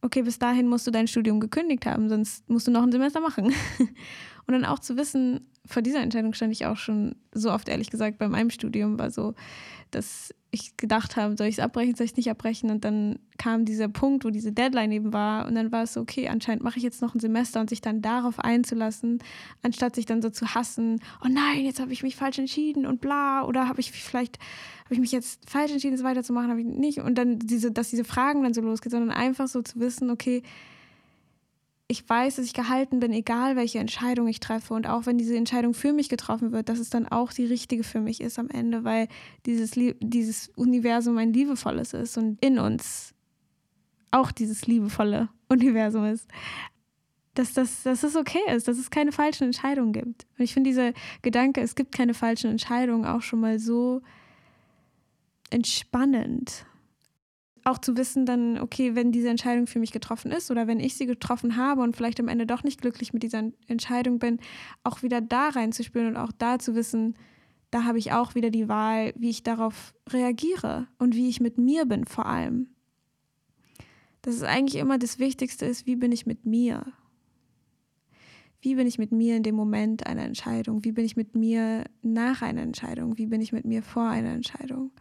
okay, 0.01 0.21
bis 0.21 0.39
dahin 0.39 0.67
musst 0.67 0.87
du 0.87 0.91
dein 0.91 1.07
Studium 1.07 1.39
gekündigt 1.39 1.85
haben, 1.85 2.09
sonst 2.09 2.49
musst 2.49 2.67
du 2.67 2.71
noch 2.71 2.83
ein 2.83 2.91
Semester 2.91 3.19
machen. 3.19 3.45
und 4.47 4.53
dann 4.53 4.65
auch 4.65 4.79
zu 4.79 4.97
wissen, 4.97 5.47
vor 5.65 5.81
dieser 5.81 6.01
Entscheidung 6.01 6.33
stand 6.33 6.51
ich 6.51 6.65
auch 6.65 6.77
schon 6.77 7.15
so 7.31 7.51
oft, 7.51 7.69
ehrlich 7.69 7.89
gesagt, 7.89 8.17
bei 8.17 8.27
meinem 8.27 8.49
Studium 8.49 8.97
war 8.97 9.11
so, 9.11 9.33
dass 9.91 10.33
ich 10.51 10.77
gedacht 10.77 11.15
habe, 11.15 11.35
soll 11.37 11.47
ich 11.47 11.55
es 11.55 11.59
abbrechen, 11.59 11.95
soll 11.95 12.05
ich 12.05 12.11
es 12.11 12.17
nicht 12.17 12.29
abbrechen? 12.29 12.71
Und 12.71 12.83
dann 12.83 13.19
kam 13.37 13.65
dieser 13.65 13.87
Punkt, 13.87 14.25
wo 14.25 14.31
diese 14.31 14.51
Deadline 14.51 14.91
eben 14.91 15.13
war. 15.13 15.47
Und 15.47 15.55
dann 15.55 15.71
war 15.71 15.83
es 15.83 15.93
so, 15.93 16.01
okay, 16.01 16.27
anscheinend 16.27 16.63
mache 16.63 16.77
ich 16.77 16.83
jetzt 16.83 17.01
noch 17.01 17.13
ein 17.13 17.19
Semester 17.19 17.59
und 17.59 17.69
sich 17.69 17.81
dann 17.81 18.01
darauf 18.01 18.39
einzulassen, 18.39 19.19
anstatt 19.61 19.95
sich 19.95 20.05
dann 20.05 20.21
so 20.21 20.29
zu 20.29 20.55
hassen, 20.55 21.01
oh 21.23 21.27
nein, 21.29 21.65
jetzt 21.65 21.79
habe 21.79 21.93
ich 21.93 22.01
mich 22.01 22.15
falsch 22.15 22.39
entschieden 22.39 22.85
und 22.85 22.99
bla, 22.99 23.45
oder 23.45 23.67
habe 23.67 23.79
ich 23.79 23.91
vielleicht, 23.91 24.39
habe 24.85 24.95
ich 24.95 24.99
mich 24.99 25.11
jetzt 25.11 25.47
falsch 25.47 25.71
entschieden, 25.71 25.95
es 25.95 26.03
weiterzumachen, 26.03 26.49
habe 26.49 26.61
ich 26.61 26.67
nicht. 26.67 26.99
Und 26.99 27.17
dann 27.17 27.37
diese, 27.37 27.71
dass 27.71 27.89
diese 27.89 28.03
Fragen 28.03 28.41
dann 28.41 28.53
so 28.53 28.61
losgehen, 28.61 28.91
sondern 28.91 29.11
einfach 29.11 29.47
so 29.47 29.61
zu 29.61 29.79
wissen, 29.79 30.09
okay, 30.09 30.41
ich 31.91 32.07
weiß, 32.07 32.35
dass 32.35 32.45
ich 32.45 32.53
gehalten 32.53 32.99
bin, 32.99 33.11
egal 33.11 33.55
welche 33.55 33.79
Entscheidung 33.79 34.27
ich 34.27 34.39
treffe. 34.39 34.75
Und 34.75 34.85
auch 34.85 35.07
wenn 35.07 35.17
diese 35.17 35.35
Entscheidung 35.35 35.73
für 35.73 35.91
mich 35.91 36.07
getroffen 36.07 36.51
wird, 36.51 36.69
dass 36.69 36.77
es 36.77 36.91
dann 36.91 37.07
auch 37.07 37.33
die 37.33 37.45
richtige 37.45 37.83
für 37.83 37.99
mich 37.99 38.21
ist 38.21 38.37
am 38.37 38.47
Ende, 38.47 38.83
weil 38.83 39.07
dieses, 39.47 39.71
dieses 39.99 40.49
Universum 40.49 41.17
ein 41.17 41.33
liebevolles 41.33 41.93
ist 41.93 42.15
und 42.19 42.37
in 42.45 42.59
uns 42.59 43.15
auch 44.11 44.31
dieses 44.31 44.67
liebevolle 44.67 45.29
Universum 45.49 46.05
ist. 46.05 46.27
Dass, 47.33 47.53
das, 47.53 47.81
dass 47.81 48.03
es 48.03 48.15
okay 48.15 48.41
ist, 48.55 48.67
dass 48.67 48.77
es 48.77 48.91
keine 48.91 49.11
falschen 49.11 49.45
Entscheidungen 49.45 49.91
gibt. 49.91 50.27
Und 50.37 50.43
ich 50.43 50.53
finde 50.53 50.69
dieser 50.69 50.93
Gedanke, 51.23 51.61
es 51.61 51.73
gibt 51.73 51.91
keine 51.91 52.13
falschen 52.13 52.51
Entscheidungen, 52.51 53.05
auch 53.05 53.23
schon 53.23 53.39
mal 53.39 53.57
so 53.57 54.01
entspannend 55.49 56.67
auch 57.69 57.77
zu 57.77 57.95
wissen 57.97 58.25
dann, 58.25 58.59
okay, 58.59 58.95
wenn 58.95 59.11
diese 59.11 59.29
Entscheidung 59.29 59.67
für 59.67 59.79
mich 59.79 59.91
getroffen 59.91 60.31
ist 60.31 60.51
oder 60.51 60.67
wenn 60.67 60.79
ich 60.79 60.95
sie 60.95 61.05
getroffen 61.05 61.55
habe 61.55 61.81
und 61.81 61.95
vielleicht 61.95 62.19
am 62.19 62.27
Ende 62.27 62.45
doch 62.45 62.63
nicht 62.63 62.81
glücklich 62.81 63.13
mit 63.13 63.23
dieser 63.23 63.51
Entscheidung 63.67 64.19
bin, 64.19 64.39
auch 64.83 65.03
wieder 65.03 65.21
da 65.21 65.49
reinzuspüren 65.49 66.09
und 66.09 66.17
auch 66.17 66.31
da 66.31 66.59
zu 66.59 66.75
wissen, 66.75 67.15
da 67.71 67.83
habe 67.83 67.99
ich 67.99 68.11
auch 68.11 68.35
wieder 68.35 68.49
die 68.49 68.67
Wahl, 68.67 69.13
wie 69.15 69.29
ich 69.29 69.43
darauf 69.43 69.93
reagiere 70.09 70.87
und 70.97 71.15
wie 71.15 71.29
ich 71.29 71.39
mit 71.39 71.57
mir 71.57 71.85
bin 71.85 72.05
vor 72.05 72.25
allem. 72.25 72.69
Dass 74.21 74.35
es 74.35 74.43
eigentlich 74.43 74.81
immer 74.81 74.97
das 74.97 75.19
Wichtigste 75.19 75.65
ist, 75.65 75.85
wie 75.85 75.95
bin 75.95 76.11
ich 76.11 76.25
mit 76.25 76.45
mir? 76.45 76.85
Wie 78.61 78.75
bin 78.75 78.87
ich 78.87 78.97
mit 78.97 79.11
mir 79.11 79.37
in 79.37 79.43
dem 79.43 79.55
Moment 79.55 80.05
einer 80.05 80.23
Entscheidung? 80.23 80.83
Wie 80.83 80.91
bin 80.91 81.05
ich 81.05 81.15
mit 81.15 81.35
mir 81.35 81.85
nach 82.01 82.41
einer 82.41 82.61
Entscheidung? 82.61 83.17
Wie 83.17 83.27
bin 83.27 83.39
ich 83.39 83.53
mit 83.53 83.65
mir 83.65 83.81
vor 83.81 84.09
einer 84.09 84.33
Entscheidung? 84.33 84.91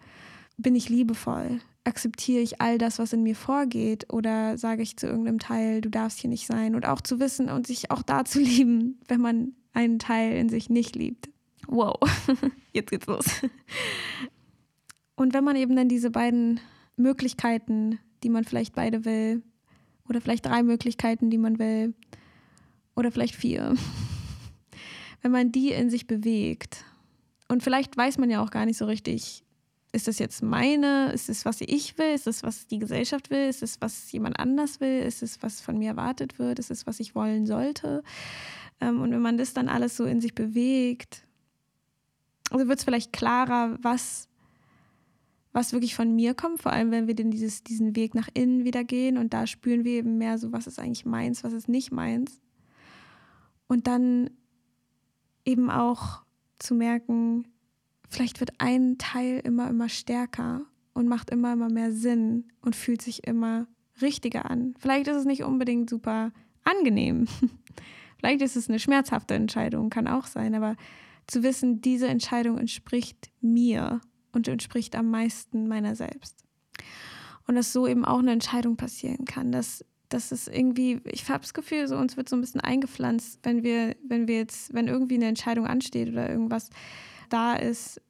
Bin 0.59 0.75
ich 0.75 0.88
liebevoll? 0.88 1.61
akzeptiere 1.88 2.43
ich 2.43 2.61
all 2.61 2.79
das, 2.79 2.99
was 2.99 3.12
in 3.12 3.23
mir 3.23 3.35
vorgeht 3.35 4.12
oder 4.12 4.59
sage 4.59 4.83
ich 4.83 4.97
zu 4.97 5.07
irgendeinem 5.07 5.38
Teil, 5.38 5.81
du 5.81 5.88
darfst 5.88 6.21
hier 6.21 6.31
nicht 6.31 6.47
sein 6.47 6.75
und 6.75 6.87
auch 6.87 7.00
zu 7.00 7.19
wissen 7.19 7.49
und 7.49 7.67
sich 7.67 7.91
auch 7.91 8.03
da 8.03 8.25
zu 8.25 8.38
lieben, 8.41 9.00
wenn 9.09 9.21
man 9.21 9.55
einen 9.73 9.99
Teil 9.99 10.37
in 10.37 10.49
sich 10.49 10.71
nicht 10.71 10.95
liebt. 10.95 11.29
Wow, 11.67 11.99
jetzt 12.73 12.91
geht's 12.91 13.07
los. 13.07 13.27
Und 15.17 15.35
wenn 15.35 15.45
man 15.45 15.57
eben 15.57 15.75
dann 15.75 15.88
diese 15.88 16.11
beiden 16.11 16.61
Möglichkeiten, 16.97 17.99
die 18.23 18.29
man 18.29 18.45
vielleicht 18.45 18.75
beide 18.75 19.05
will, 19.05 19.43
oder 20.09 20.21
vielleicht 20.21 20.47
drei 20.47 20.62
Möglichkeiten, 20.62 21.29
die 21.29 21.38
man 21.38 21.59
will, 21.59 21.95
oder 22.97 23.12
vielleicht 23.12 23.35
vier, 23.35 23.75
wenn 25.23 25.33
man 25.33 25.53
die 25.53 25.73
in 25.73 25.91
sich 25.91 26.07
bewegt, 26.07 26.85
und 27.49 27.62
vielleicht 27.62 27.97
weiß 27.97 28.19
man 28.19 28.29
ja 28.31 28.43
auch 28.43 28.50
gar 28.50 28.67
nicht 28.67 28.77
so 28.77 28.85
richtig, 28.85 29.43
ist 29.92 30.07
das 30.07 30.18
jetzt 30.18 30.42
meine, 30.42 31.12
ist 31.12 31.28
es, 31.28 31.45
was 31.45 31.61
ich 31.61 31.97
will, 31.97 32.14
ist 32.14 32.26
es, 32.26 32.42
was 32.42 32.66
die 32.66 32.78
Gesellschaft 32.78 33.30
will, 33.30 33.49
ist 33.49 33.62
es, 33.62 33.80
was 33.80 34.12
jemand 34.12 34.38
anders 34.38 34.80
will, 34.80 35.00
ist 35.00 35.23
es, 35.23 35.42
was 35.42 35.61
von 35.61 35.78
mir 35.78 35.88
erwartet 35.88 36.38
wird, 36.38 36.59
ist 36.59 36.71
es, 36.71 36.87
was 36.87 37.00
ich 37.00 37.14
wollen 37.14 37.47
sollte. 37.47 38.02
Ähm, 38.80 39.00
und 39.00 39.12
wenn 39.12 39.23
man 39.23 39.38
das 39.38 39.54
dann 39.54 39.68
alles 39.68 39.97
so 39.97 40.04
in 40.04 40.21
sich 40.21 40.35
bewegt, 40.35 41.26
also 42.50 42.68
wird 42.68 42.78
es 42.78 42.85
vielleicht 42.85 43.12
klarer, 43.12 43.78
was, 43.80 44.28
was 45.52 45.73
wirklich 45.73 45.95
von 45.95 46.14
mir 46.14 46.35
kommt, 46.35 46.61
vor 46.61 46.73
allem 46.73 46.90
wenn 46.90 47.07
wir 47.07 47.14
den 47.14 47.30
dieses, 47.30 47.62
diesen 47.62 47.97
Weg 47.97 48.14
nach 48.14 48.28
innen 48.35 48.64
wieder 48.64 48.85
gehen 48.85 49.16
und 49.16 49.33
da 49.33 49.47
spüren 49.47 49.85
wir 49.85 49.92
eben 49.92 50.18
mehr 50.18 50.38
so, 50.38 50.52
was 50.52 50.66
ist 50.66 50.78
eigentlich 50.78 51.07
meins, 51.07 51.45
was 51.45 51.54
ist 51.54 51.68
nicht 51.68 51.92
meins. 51.92 52.40
Und 53.68 53.87
dann 53.87 54.30
eben 55.45 55.71
auch 55.71 56.23
zu 56.59 56.75
merken, 56.75 57.47
vielleicht 58.09 58.41
wird 58.41 58.53
ein 58.59 58.99
Teil 58.99 59.41
immer, 59.45 59.69
immer 59.69 59.88
stärker 59.88 60.62
und 60.95 61.09
macht 61.09 61.31
immer, 61.31 61.53
immer 61.53 61.69
mehr 61.69 61.93
Sinn 61.93 62.49
und 62.61 62.77
fühlt 62.77 63.03
sich 63.03 63.27
immer 63.27 63.67
richtiger 64.00 64.50
an. 64.50 64.75
Vielleicht 64.79 65.09
ist 65.09 65.17
es 65.17 65.25
nicht 65.25 65.45
unbedingt 65.45 65.91
super 65.91 66.33
angenehm. 66.65 67.27
vielleicht 68.19 68.43
ist 68.43 68.57
es 68.57 68.69
eine 68.69 68.79
schmerzhafte 68.79 69.35
Entscheidung, 69.35 69.91
kann 69.91 70.09
auch 70.09 70.27
sein, 70.27 70.55
aber 70.55 70.77
zu 71.27 71.43
wissen, 71.43 71.81
diese 71.81 72.09
Entscheidung 72.09 72.59
entspricht 72.59 73.31
mir 73.41 74.00
und 74.33 74.49
entspricht 74.49 74.97
am 74.97 75.11
meisten 75.11 75.69
meiner 75.69 75.95
selbst. 75.95 76.45
Und 77.47 77.55
dass 77.55 77.73
so 77.73 77.87
eben 77.87 78.05
auch 78.05 78.19
eine 78.19 78.33
Entscheidung 78.33 78.77
passieren 78.77 79.25
kann, 79.25 79.53
dass 79.53 79.85
dass 80.09 80.33
es 80.33 80.49
irgendwie, 80.49 81.00
ich 81.05 81.29
habe 81.29 81.43
das 81.43 81.55
Gefühl, 81.55 81.87
so 81.87 81.97
uns 81.97 82.17
wird 82.17 82.29
so 82.29 82.37
ein 82.37 82.41
bisschen 82.41 82.61
eingepflanzt, 82.61 83.41
wenn 83.43 83.62
wir, 83.62 83.95
wenn 84.07 84.27
wir 84.27 84.37
jetzt, 84.37 84.73
wenn 84.73 84.88
irgendwie 84.88 85.17
eine 85.17 85.27
Entscheidung 85.27 85.67
ansteht 85.67 86.09
oder 86.09 86.29
irgendwas, 86.31 86.71
da 87.28 87.54
ist, 87.54 88.00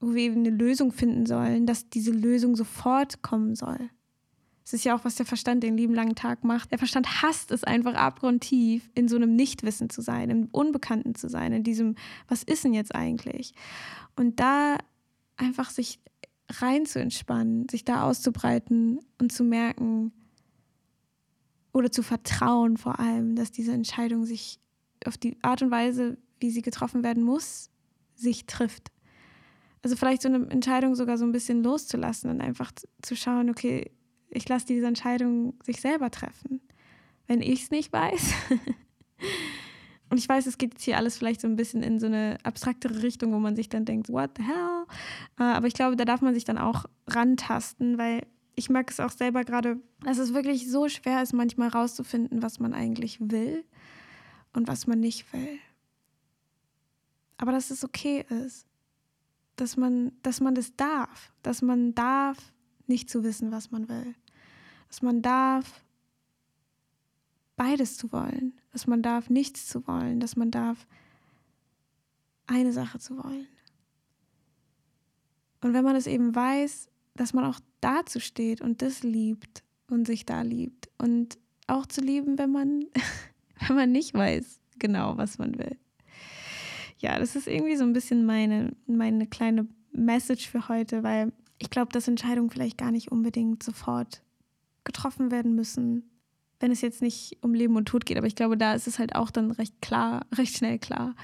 wo 0.00 0.14
wir 0.14 0.22
eben 0.22 0.40
eine 0.40 0.50
Lösung 0.50 0.92
finden 0.92 1.26
sollen, 1.26 1.66
dass 1.66 1.88
diese 1.88 2.12
Lösung 2.12 2.56
sofort 2.56 3.22
kommen 3.22 3.54
soll. 3.54 3.90
Es 4.64 4.72
ist 4.72 4.84
ja 4.84 4.96
auch, 4.96 5.04
was 5.04 5.14
der 5.14 5.26
Verstand 5.26 5.62
den 5.62 5.76
lieben 5.76 5.94
langen 5.94 6.16
Tag 6.16 6.42
macht. 6.42 6.72
Der 6.72 6.78
Verstand 6.78 7.22
hasst 7.22 7.52
es 7.52 7.62
einfach 7.62 7.94
abgrundtief, 7.94 8.90
in 8.94 9.06
so 9.06 9.14
einem 9.14 9.36
Nichtwissen 9.36 9.90
zu 9.90 10.02
sein, 10.02 10.28
im 10.28 10.48
Unbekannten 10.50 11.14
zu 11.14 11.28
sein, 11.28 11.52
in 11.52 11.62
diesem, 11.62 11.94
was 12.26 12.42
ist 12.42 12.64
denn 12.64 12.74
jetzt 12.74 12.92
eigentlich? 12.92 13.54
Und 14.16 14.40
da 14.40 14.76
einfach 15.36 15.70
sich 15.70 16.00
rein 16.50 16.84
zu 16.84 17.00
entspannen, 17.00 17.68
sich 17.68 17.84
da 17.84 18.02
auszubreiten 18.02 18.98
und 19.20 19.30
zu 19.30 19.44
merken 19.44 20.12
oder 21.72 21.92
zu 21.92 22.02
vertrauen 22.02 22.76
vor 22.76 22.98
allem, 22.98 23.36
dass 23.36 23.52
diese 23.52 23.72
Entscheidung 23.72 24.24
sich 24.24 24.58
auf 25.04 25.16
die 25.16 25.36
Art 25.42 25.62
und 25.62 25.70
Weise, 25.70 26.18
wie 26.40 26.50
sie 26.50 26.62
getroffen 26.62 27.04
werden 27.04 27.22
muss, 27.22 27.70
sich 28.16 28.46
trifft. 28.46 28.90
Also 29.82 29.96
vielleicht 29.96 30.22
so 30.22 30.28
eine 30.28 30.48
Entscheidung 30.50 30.94
sogar 30.94 31.16
so 31.18 31.24
ein 31.24 31.32
bisschen 31.32 31.62
loszulassen 31.62 32.30
und 32.30 32.40
einfach 32.40 32.72
zu 33.02 33.14
schauen, 33.14 33.50
okay, 33.50 33.92
ich 34.30 34.48
lasse 34.48 34.66
diese 34.66 34.86
Entscheidung 34.86 35.54
sich 35.62 35.80
selber 35.80 36.10
treffen. 36.10 36.60
Wenn 37.26 37.40
ich 37.40 37.62
es 37.62 37.70
nicht 37.70 37.92
weiß. 37.92 38.32
und 40.10 40.18
ich 40.18 40.28
weiß, 40.28 40.46
es 40.46 40.58
geht 40.58 40.74
jetzt 40.74 40.84
hier 40.84 40.96
alles 40.96 41.16
vielleicht 41.16 41.40
so 41.40 41.48
ein 41.48 41.56
bisschen 41.56 41.82
in 41.82 42.00
so 42.00 42.06
eine 42.06 42.38
abstraktere 42.42 43.02
Richtung, 43.02 43.32
wo 43.32 43.38
man 43.38 43.56
sich 43.56 43.68
dann 43.68 43.84
denkt, 43.84 44.08
what 44.08 44.30
the 44.36 44.42
hell? 44.42 44.86
Äh, 45.38 45.54
aber 45.54 45.66
ich 45.66 45.74
glaube, 45.74 45.96
da 45.96 46.04
darf 46.04 46.20
man 46.20 46.34
sich 46.34 46.44
dann 46.44 46.58
auch 46.58 46.86
rantasten, 47.06 47.98
weil 47.98 48.26
ich 48.56 48.70
merke 48.70 48.92
es 48.92 49.00
auch 49.00 49.10
selber 49.10 49.44
gerade, 49.44 49.78
dass 50.00 50.18
es 50.18 50.34
wirklich 50.34 50.70
so 50.70 50.88
schwer 50.88 51.22
ist, 51.22 51.32
manchmal 51.32 51.68
rauszufinden, 51.68 52.42
was 52.42 52.58
man 52.58 52.72
eigentlich 52.72 53.18
will 53.20 53.64
und 54.52 54.66
was 54.66 54.86
man 54.86 54.98
nicht 54.98 55.32
will 55.32 55.58
aber 57.38 57.52
dass 57.52 57.70
es 57.70 57.84
okay 57.84 58.24
ist, 58.44 58.66
dass 59.56 59.76
man, 59.76 60.12
dass 60.22 60.40
man 60.40 60.54
das 60.54 60.74
darf, 60.76 61.32
dass 61.42 61.62
man 61.62 61.94
darf, 61.94 62.52
nicht 62.86 63.10
zu 63.10 63.24
wissen, 63.24 63.50
was 63.50 63.70
man 63.70 63.88
will, 63.88 64.14
dass 64.88 65.02
man 65.02 65.22
darf, 65.22 65.82
beides 67.56 67.96
zu 67.96 68.12
wollen, 68.12 68.54
dass 68.72 68.86
man 68.86 69.02
darf, 69.02 69.28
nichts 69.30 69.66
zu 69.66 69.86
wollen, 69.86 70.20
dass 70.20 70.36
man 70.36 70.50
darf, 70.50 70.86
eine 72.46 72.72
Sache 72.72 72.98
zu 72.98 73.16
wollen. 73.16 73.48
Und 75.62 75.72
wenn 75.72 75.84
man 75.84 75.96
es 75.96 76.06
eben 76.06 76.34
weiß, 76.34 76.88
dass 77.14 77.32
man 77.32 77.44
auch 77.44 77.58
dazu 77.80 78.20
steht 78.20 78.60
und 78.60 78.82
das 78.82 79.02
liebt 79.02 79.64
und 79.88 80.06
sich 80.06 80.26
da 80.26 80.42
liebt. 80.42 80.90
Und 80.98 81.38
auch 81.66 81.86
zu 81.86 82.02
lieben, 82.02 82.38
wenn 82.38 82.52
man, 82.52 82.84
wenn 83.66 83.76
man 83.76 83.90
nicht 83.90 84.14
weiß 84.14 84.60
genau, 84.78 85.16
was 85.16 85.38
man 85.38 85.58
will 85.58 85.76
ja, 86.98 87.18
das 87.18 87.36
ist 87.36 87.46
irgendwie 87.46 87.76
so 87.76 87.84
ein 87.84 87.92
bisschen 87.92 88.24
meine, 88.24 88.74
meine 88.86 89.26
kleine 89.26 89.66
Message 89.92 90.48
für 90.48 90.68
heute, 90.68 91.02
weil 91.02 91.32
ich 91.58 91.70
glaube, 91.70 91.92
dass 91.92 92.08
Entscheidungen 92.08 92.50
vielleicht 92.50 92.78
gar 92.78 92.90
nicht 92.90 93.10
unbedingt 93.10 93.62
sofort 93.62 94.22
getroffen 94.84 95.30
werden 95.30 95.54
müssen, 95.54 96.10
wenn 96.60 96.70
es 96.70 96.80
jetzt 96.80 97.02
nicht 97.02 97.38
um 97.42 97.54
Leben 97.54 97.76
und 97.76 97.86
Tod 97.86 98.06
geht. 98.06 98.16
Aber 98.16 98.26
ich 98.26 98.36
glaube, 98.36 98.56
da 98.56 98.74
ist 98.74 98.86
es 98.86 98.98
halt 98.98 99.14
auch 99.14 99.30
dann 99.30 99.50
recht 99.50 99.80
klar, 99.82 100.26
recht 100.34 100.56
schnell 100.56 100.78
klar, 100.78 101.14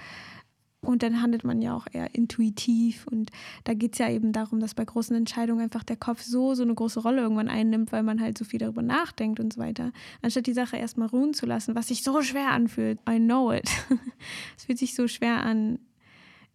und 0.84 1.04
dann 1.04 1.22
handelt 1.22 1.44
man 1.44 1.62
ja 1.62 1.76
auch 1.76 1.86
eher 1.92 2.12
intuitiv. 2.14 3.06
Und 3.06 3.30
da 3.64 3.72
geht 3.72 3.92
es 3.92 3.98
ja 3.98 4.10
eben 4.10 4.32
darum, 4.32 4.58
dass 4.58 4.74
bei 4.74 4.84
großen 4.84 5.14
Entscheidungen 5.14 5.62
einfach 5.62 5.84
der 5.84 5.96
Kopf 5.96 6.22
so, 6.22 6.54
so 6.54 6.64
eine 6.64 6.74
große 6.74 7.00
Rolle 7.00 7.22
irgendwann 7.22 7.48
einnimmt, 7.48 7.92
weil 7.92 8.02
man 8.02 8.20
halt 8.20 8.36
so 8.36 8.44
viel 8.44 8.58
darüber 8.58 8.82
nachdenkt 8.82 9.38
und 9.38 9.52
so 9.52 9.60
weiter. 9.60 9.92
Anstatt 10.22 10.46
die 10.46 10.52
Sache 10.52 10.76
erstmal 10.76 11.08
ruhen 11.08 11.34
zu 11.34 11.46
lassen, 11.46 11.76
was 11.76 11.88
sich 11.88 12.02
so 12.02 12.20
schwer 12.22 12.50
anfühlt. 12.50 12.98
I 13.08 13.18
know 13.18 13.52
it. 13.52 13.70
es 14.56 14.64
fühlt 14.64 14.78
sich 14.78 14.96
so 14.96 15.06
schwer 15.06 15.44
an, 15.44 15.78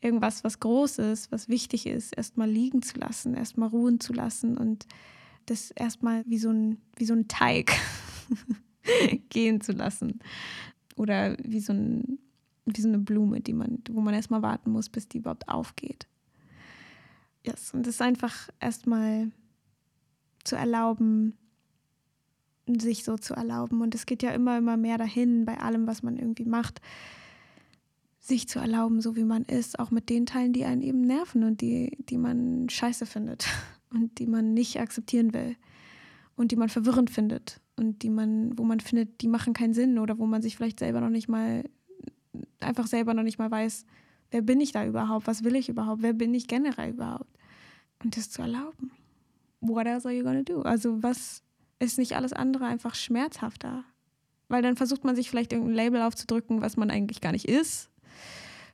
irgendwas, 0.01 0.43
was 0.43 0.59
groß 0.59 0.99
ist, 0.99 1.31
was 1.31 1.47
wichtig 1.47 1.87
ist, 1.87 2.15
erstmal 2.15 2.49
liegen 2.49 2.81
zu 2.81 2.99
lassen, 2.99 3.33
erstmal 3.33 3.69
ruhen 3.69 3.99
zu 3.99 4.13
lassen 4.13 4.57
und 4.57 4.85
das 5.45 5.71
erstmal 5.71 6.23
wie 6.27 6.37
so 6.37 6.49
ein, 6.49 6.77
wie 6.97 7.05
so 7.05 7.13
ein 7.13 7.29
Teig 7.29 7.71
gehen 9.29 9.61
zu 9.61 9.71
lassen. 9.71 10.19
Oder 10.97 11.37
wie 11.43 11.61
so 11.61 11.73
ein 11.73 12.19
wie 12.75 12.81
so 12.81 12.87
eine 12.87 12.99
Blume, 12.99 13.39
die 13.39 13.53
man, 13.53 13.79
wo 13.89 14.01
man 14.01 14.13
erstmal 14.13 14.41
warten 14.41 14.71
muss, 14.71 14.89
bis 14.89 15.07
die 15.07 15.19
überhaupt 15.19 15.47
aufgeht. 15.47 16.07
Yes. 17.43 17.73
Und 17.73 17.87
es 17.87 17.95
ist 17.95 18.01
einfach 18.01 18.49
erstmal 18.59 19.31
zu 20.43 20.55
erlauben, 20.55 21.37
sich 22.67 23.03
so 23.03 23.17
zu 23.17 23.33
erlauben. 23.33 23.81
Und 23.81 23.95
es 23.95 24.05
geht 24.05 24.23
ja 24.23 24.31
immer, 24.31 24.57
immer 24.57 24.77
mehr 24.77 24.97
dahin 24.97 25.45
bei 25.45 25.57
allem, 25.59 25.87
was 25.87 26.03
man 26.03 26.17
irgendwie 26.17 26.45
macht, 26.45 26.81
sich 28.19 28.47
zu 28.49 28.59
erlauben, 28.59 28.99
so 28.99 29.15
wie 29.15 29.23
man 29.23 29.43
ist, 29.43 29.79
auch 29.79 29.91
mit 29.91 30.09
den 30.09 30.25
Teilen, 30.25 30.51
die 30.51 30.65
einen 30.65 30.81
eben 30.81 31.01
nerven 31.01 31.43
und 31.43 31.61
die, 31.61 31.97
die 32.09 32.17
man 32.17 32.67
scheiße 32.69 33.05
findet 33.05 33.47
und 33.89 34.19
die 34.19 34.27
man 34.27 34.53
nicht 34.53 34.79
akzeptieren 34.79 35.33
will 35.33 35.55
und 36.35 36.51
die 36.51 36.57
man 36.57 36.69
verwirrend 36.69 37.09
findet 37.09 37.61
und 37.77 38.03
die 38.03 38.09
man, 38.09 38.57
wo 38.57 38.63
man 38.63 38.81
findet, 38.81 39.21
die 39.21 39.27
machen 39.27 39.53
keinen 39.53 39.73
Sinn 39.73 39.97
oder 39.97 40.19
wo 40.19 40.25
man 40.25 40.41
sich 40.41 40.57
vielleicht 40.57 40.79
selber 40.79 40.99
noch 40.99 41.09
nicht 41.09 41.29
mal, 41.29 41.63
einfach 42.59 42.87
selber 42.87 43.13
noch 43.13 43.23
nicht 43.23 43.39
mal 43.39 43.51
weiß, 43.51 43.85
wer 44.31 44.41
bin 44.41 44.61
ich 44.61 44.71
da 44.71 44.85
überhaupt, 44.85 45.27
was 45.27 45.43
will 45.43 45.55
ich 45.55 45.69
überhaupt, 45.69 46.01
wer 46.01 46.13
bin 46.13 46.33
ich 46.33 46.47
generell 46.47 46.91
überhaupt. 46.91 47.29
Und 48.03 48.15
das 48.17 48.29
zu 48.29 48.41
erlauben. 48.41 48.91
What 49.61 49.87
else 49.87 50.07
are 50.07 50.15
you 50.15 50.23
gonna 50.23 50.43
do? 50.43 50.61
Also 50.61 51.01
was 51.01 51.41
ist 51.79 51.97
nicht 51.97 52.15
alles 52.15 52.33
andere 52.33 52.65
einfach 52.65 52.95
schmerzhafter? 52.95 53.83
Weil 54.49 54.61
dann 54.61 54.75
versucht 54.75 55.03
man 55.03 55.15
sich 55.15 55.29
vielleicht 55.29 55.51
irgendein 55.51 55.75
Label 55.75 56.01
aufzudrücken, 56.01 56.61
was 56.61 56.77
man 56.77 56.91
eigentlich 56.91 57.21
gar 57.21 57.31
nicht 57.31 57.47
ist. 57.47 57.89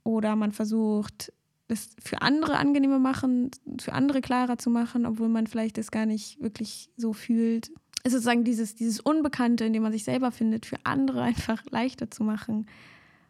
Oder 0.04 0.36
man 0.36 0.52
versucht, 0.52 1.32
es 1.68 1.90
für 2.02 2.22
andere 2.22 2.58
angenehmer 2.58 2.98
machen, 2.98 3.50
für 3.80 3.92
andere 3.92 4.20
klarer 4.20 4.58
zu 4.58 4.70
machen, 4.70 5.06
obwohl 5.06 5.28
man 5.28 5.46
vielleicht 5.46 5.78
das 5.78 5.90
gar 5.90 6.06
nicht 6.06 6.40
wirklich 6.40 6.90
so 6.96 7.12
fühlt. 7.12 7.70
Es 8.02 8.12
ist 8.12 8.22
sozusagen 8.22 8.44
dieses, 8.44 8.74
dieses 8.74 9.00
Unbekannte, 9.00 9.64
in 9.64 9.72
dem 9.72 9.82
man 9.82 9.92
sich 9.92 10.04
selber 10.04 10.30
findet, 10.30 10.66
für 10.66 10.76
andere 10.84 11.22
einfach 11.22 11.64
leichter 11.70 12.10
zu 12.10 12.22
machen. 12.22 12.66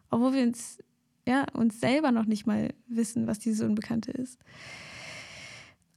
Obwohl 0.09 0.33
wir 0.33 0.43
uns, 0.43 0.79
ja, 1.27 1.45
uns 1.53 1.79
selber 1.79 2.11
noch 2.11 2.25
nicht 2.25 2.45
mal 2.45 2.73
wissen, 2.87 3.27
was 3.27 3.39
dieses 3.39 3.61
Unbekannte 3.61 4.11
ist. 4.11 4.39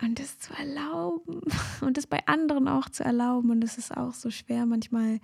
Und 0.00 0.20
das 0.20 0.38
zu 0.38 0.52
erlauben 0.54 1.40
und 1.80 1.96
das 1.96 2.06
bei 2.06 2.26
anderen 2.26 2.68
auch 2.68 2.88
zu 2.88 3.04
erlauben. 3.04 3.50
Und 3.50 3.60
das 3.60 3.78
ist 3.78 3.96
auch 3.96 4.14
so 4.14 4.30
schwer 4.30 4.66
manchmal, 4.66 5.20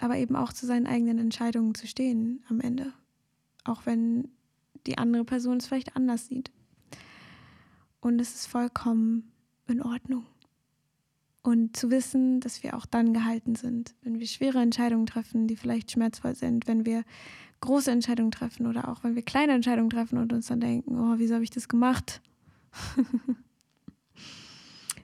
aber 0.00 0.16
eben 0.16 0.36
auch 0.36 0.52
zu 0.52 0.66
seinen 0.66 0.86
eigenen 0.86 1.18
Entscheidungen 1.18 1.74
zu 1.74 1.86
stehen 1.86 2.44
am 2.48 2.60
Ende. 2.60 2.92
Auch 3.64 3.86
wenn 3.86 4.28
die 4.86 4.98
andere 4.98 5.24
Person 5.24 5.58
es 5.58 5.66
vielleicht 5.66 5.96
anders 5.96 6.26
sieht. 6.26 6.50
Und 8.00 8.20
es 8.20 8.34
ist 8.34 8.46
vollkommen 8.46 9.30
in 9.68 9.82
Ordnung. 9.82 10.26
Und 11.50 11.76
zu 11.76 11.90
wissen, 11.90 12.38
dass 12.38 12.62
wir 12.62 12.76
auch 12.76 12.86
dann 12.86 13.12
gehalten 13.12 13.56
sind, 13.56 13.96
wenn 14.02 14.20
wir 14.20 14.28
schwere 14.28 14.60
Entscheidungen 14.60 15.06
treffen, 15.06 15.48
die 15.48 15.56
vielleicht 15.56 15.90
schmerzvoll 15.90 16.36
sind, 16.36 16.68
wenn 16.68 16.86
wir 16.86 17.02
große 17.60 17.90
Entscheidungen 17.90 18.30
treffen 18.30 18.68
oder 18.68 18.88
auch 18.88 19.02
wenn 19.02 19.16
wir 19.16 19.22
kleine 19.22 19.54
Entscheidungen 19.54 19.90
treffen 19.90 20.18
und 20.18 20.32
uns 20.32 20.46
dann 20.46 20.60
denken, 20.60 20.96
oh, 20.96 21.14
wieso 21.16 21.34
habe 21.34 21.42
ich 21.42 21.50
das 21.50 21.66
gemacht? 21.66 22.22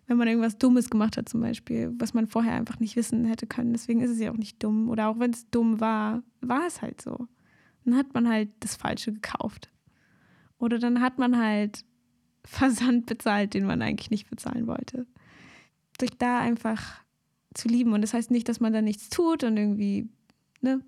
wenn 0.06 0.16
man 0.16 0.28
irgendwas 0.28 0.56
Dummes 0.56 0.88
gemacht 0.88 1.16
hat 1.16 1.28
zum 1.28 1.40
Beispiel, 1.40 1.92
was 1.98 2.14
man 2.14 2.28
vorher 2.28 2.54
einfach 2.54 2.78
nicht 2.78 2.94
wissen 2.94 3.24
hätte 3.24 3.48
können. 3.48 3.72
Deswegen 3.72 4.00
ist 4.00 4.12
es 4.12 4.20
ja 4.20 4.30
auch 4.30 4.36
nicht 4.36 4.62
dumm. 4.62 4.88
Oder 4.88 5.08
auch 5.08 5.18
wenn 5.18 5.32
es 5.32 5.50
dumm 5.50 5.80
war, 5.80 6.22
war 6.42 6.64
es 6.64 6.80
halt 6.80 7.02
so. 7.02 7.26
Dann 7.84 7.96
hat 7.96 8.14
man 8.14 8.28
halt 8.28 8.50
das 8.60 8.76
Falsche 8.76 9.12
gekauft. 9.12 9.72
Oder 10.58 10.78
dann 10.78 11.00
hat 11.00 11.18
man 11.18 11.36
halt 11.36 11.84
Versand 12.44 13.06
bezahlt, 13.06 13.52
den 13.54 13.66
man 13.66 13.82
eigentlich 13.82 14.12
nicht 14.12 14.30
bezahlen 14.30 14.68
wollte. 14.68 15.08
Sich 16.00 16.10
da 16.18 16.40
einfach 16.40 17.00
zu 17.54 17.68
lieben. 17.68 17.92
Und 17.92 18.02
das 18.02 18.14
heißt 18.14 18.30
nicht, 18.30 18.48
dass 18.48 18.60
man 18.60 18.72
da 18.72 18.82
nichts 18.82 19.08
tut 19.08 19.44
und 19.44 19.56
irgendwie, 19.56 20.08
ne, 20.60 20.80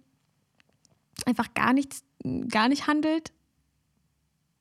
einfach 1.27 1.55
gar 1.55 1.73
nichts, 1.73 2.03
gar 2.49 2.69
nicht 2.69 2.87
handelt. 2.87 3.33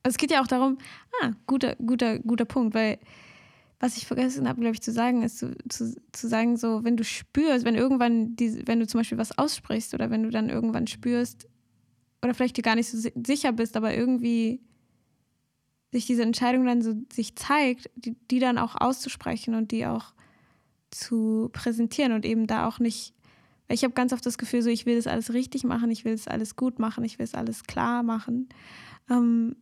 Es 0.03 0.17
geht 0.17 0.31
ja 0.31 0.41
auch 0.41 0.47
darum, 0.47 0.77
ah, 1.21 1.31
guter, 1.47 1.75
guter, 1.75 2.19
guter 2.19 2.45
Punkt, 2.45 2.73
weil 2.73 2.99
was 3.79 3.97
ich 3.97 4.07
vergessen 4.07 4.47
habe, 4.47 4.59
glaube 4.61 4.73
ich, 4.73 4.81
zu 4.81 4.91
sagen, 4.91 5.21
ist 5.21 5.37
zu, 5.37 5.55
zu, 5.69 5.95
zu 6.11 6.27
sagen, 6.27 6.57
so, 6.57 6.83
wenn 6.83 6.97
du 6.97 7.03
spürst, 7.03 7.63
wenn 7.63 7.75
irgendwann, 7.75 8.35
die, 8.35 8.65
wenn 8.65 8.79
du 8.79 8.87
zum 8.87 9.01
Beispiel 9.01 9.19
was 9.19 9.37
aussprichst 9.37 9.93
oder 9.93 10.09
wenn 10.09 10.23
du 10.23 10.29
dann 10.29 10.49
irgendwann 10.49 10.87
spürst, 10.87 11.47
oder 12.23 12.33
vielleicht 12.33 12.57
dir 12.57 12.63
gar 12.63 12.75
nicht 12.75 12.89
so 12.89 13.09
sicher 13.23 13.51
bist, 13.51 13.77
aber 13.77 13.93
irgendwie 13.93 14.61
sich 15.91 16.05
diese 16.05 16.23
Entscheidung 16.23 16.65
dann 16.65 16.81
so 16.81 16.95
sich 17.11 17.35
zeigt, 17.35 17.89
die, 17.95 18.15
die 18.31 18.39
dann 18.39 18.57
auch 18.57 18.75
auszusprechen 18.75 19.53
und 19.53 19.71
die 19.71 19.85
auch 19.85 20.13
zu 20.91 21.49
präsentieren 21.53 22.11
und 22.11 22.25
eben 22.25 22.47
da 22.47 22.67
auch 22.67 22.79
nicht, 22.79 23.13
ich 23.69 23.83
habe 23.83 23.93
ganz 23.93 24.13
oft 24.13 24.25
das 24.25 24.37
Gefühl, 24.37 24.61
so 24.61 24.69
ich 24.69 24.85
will 24.85 24.95
das 24.95 25.07
alles 25.07 25.33
richtig 25.33 25.63
machen, 25.63 25.91
ich 25.91 26.05
will 26.05 26.13
das 26.13 26.27
alles 26.27 26.55
gut 26.55 26.79
machen, 26.79 27.03
ich 27.03 27.19
will 27.19 27.25
es 27.25 27.35
alles 27.35 27.63
klar 27.63 28.03
machen. 28.03 28.49
Ähm, 29.09 29.55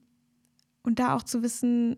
und 0.84 1.00
da 1.00 1.16
auch 1.16 1.24
zu 1.24 1.42
wissen, 1.42 1.98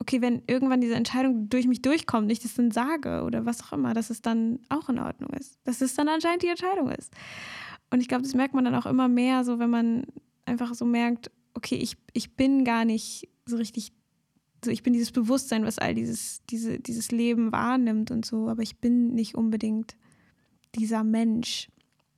okay, 0.00 0.20
wenn 0.20 0.42
irgendwann 0.46 0.80
diese 0.80 0.96
Entscheidung 0.96 1.48
durch 1.48 1.66
mich 1.66 1.80
durchkommt, 1.80 2.30
ich 2.30 2.40
das 2.40 2.54
dann 2.54 2.70
sage 2.70 3.22
oder 3.22 3.46
was 3.46 3.62
auch 3.62 3.72
immer, 3.72 3.94
dass 3.94 4.10
es 4.10 4.20
dann 4.20 4.60
auch 4.68 4.88
in 4.88 4.98
Ordnung 4.98 5.30
ist. 5.30 5.58
Dass 5.64 5.80
es 5.80 5.94
dann 5.94 6.08
anscheinend 6.08 6.42
die 6.42 6.48
Entscheidung 6.48 6.90
ist. 6.90 7.12
Und 7.90 8.00
ich 8.00 8.08
glaube, 8.08 8.22
das 8.22 8.34
merkt 8.34 8.54
man 8.54 8.64
dann 8.64 8.74
auch 8.74 8.86
immer 8.86 9.08
mehr, 9.08 9.44
so 9.44 9.58
wenn 9.58 9.70
man 9.70 10.04
einfach 10.44 10.74
so 10.74 10.84
merkt, 10.84 11.30
okay, 11.54 11.76
ich, 11.76 11.96
ich 12.12 12.36
bin 12.36 12.64
gar 12.64 12.84
nicht 12.84 13.28
so 13.46 13.56
richtig, 13.56 13.92
so 14.64 14.70
ich 14.70 14.82
bin 14.82 14.92
dieses 14.92 15.12
Bewusstsein, 15.12 15.64
was 15.64 15.78
all 15.78 15.94
dieses, 15.94 16.42
diese, 16.50 16.78
dieses 16.78 17.10
Leben 17.10 17.52
wahrnimmt 17.52 18.10
und 18.10 18.24
so, 18.24 18.48
aber 18.48 18.62
ich 18.62 18.78
bin 18.78 19.14
nicht 19.14 19.34
unbedingt 19.34 19.96
dieser 20.74 21.04
Mensch. 21.04 21.68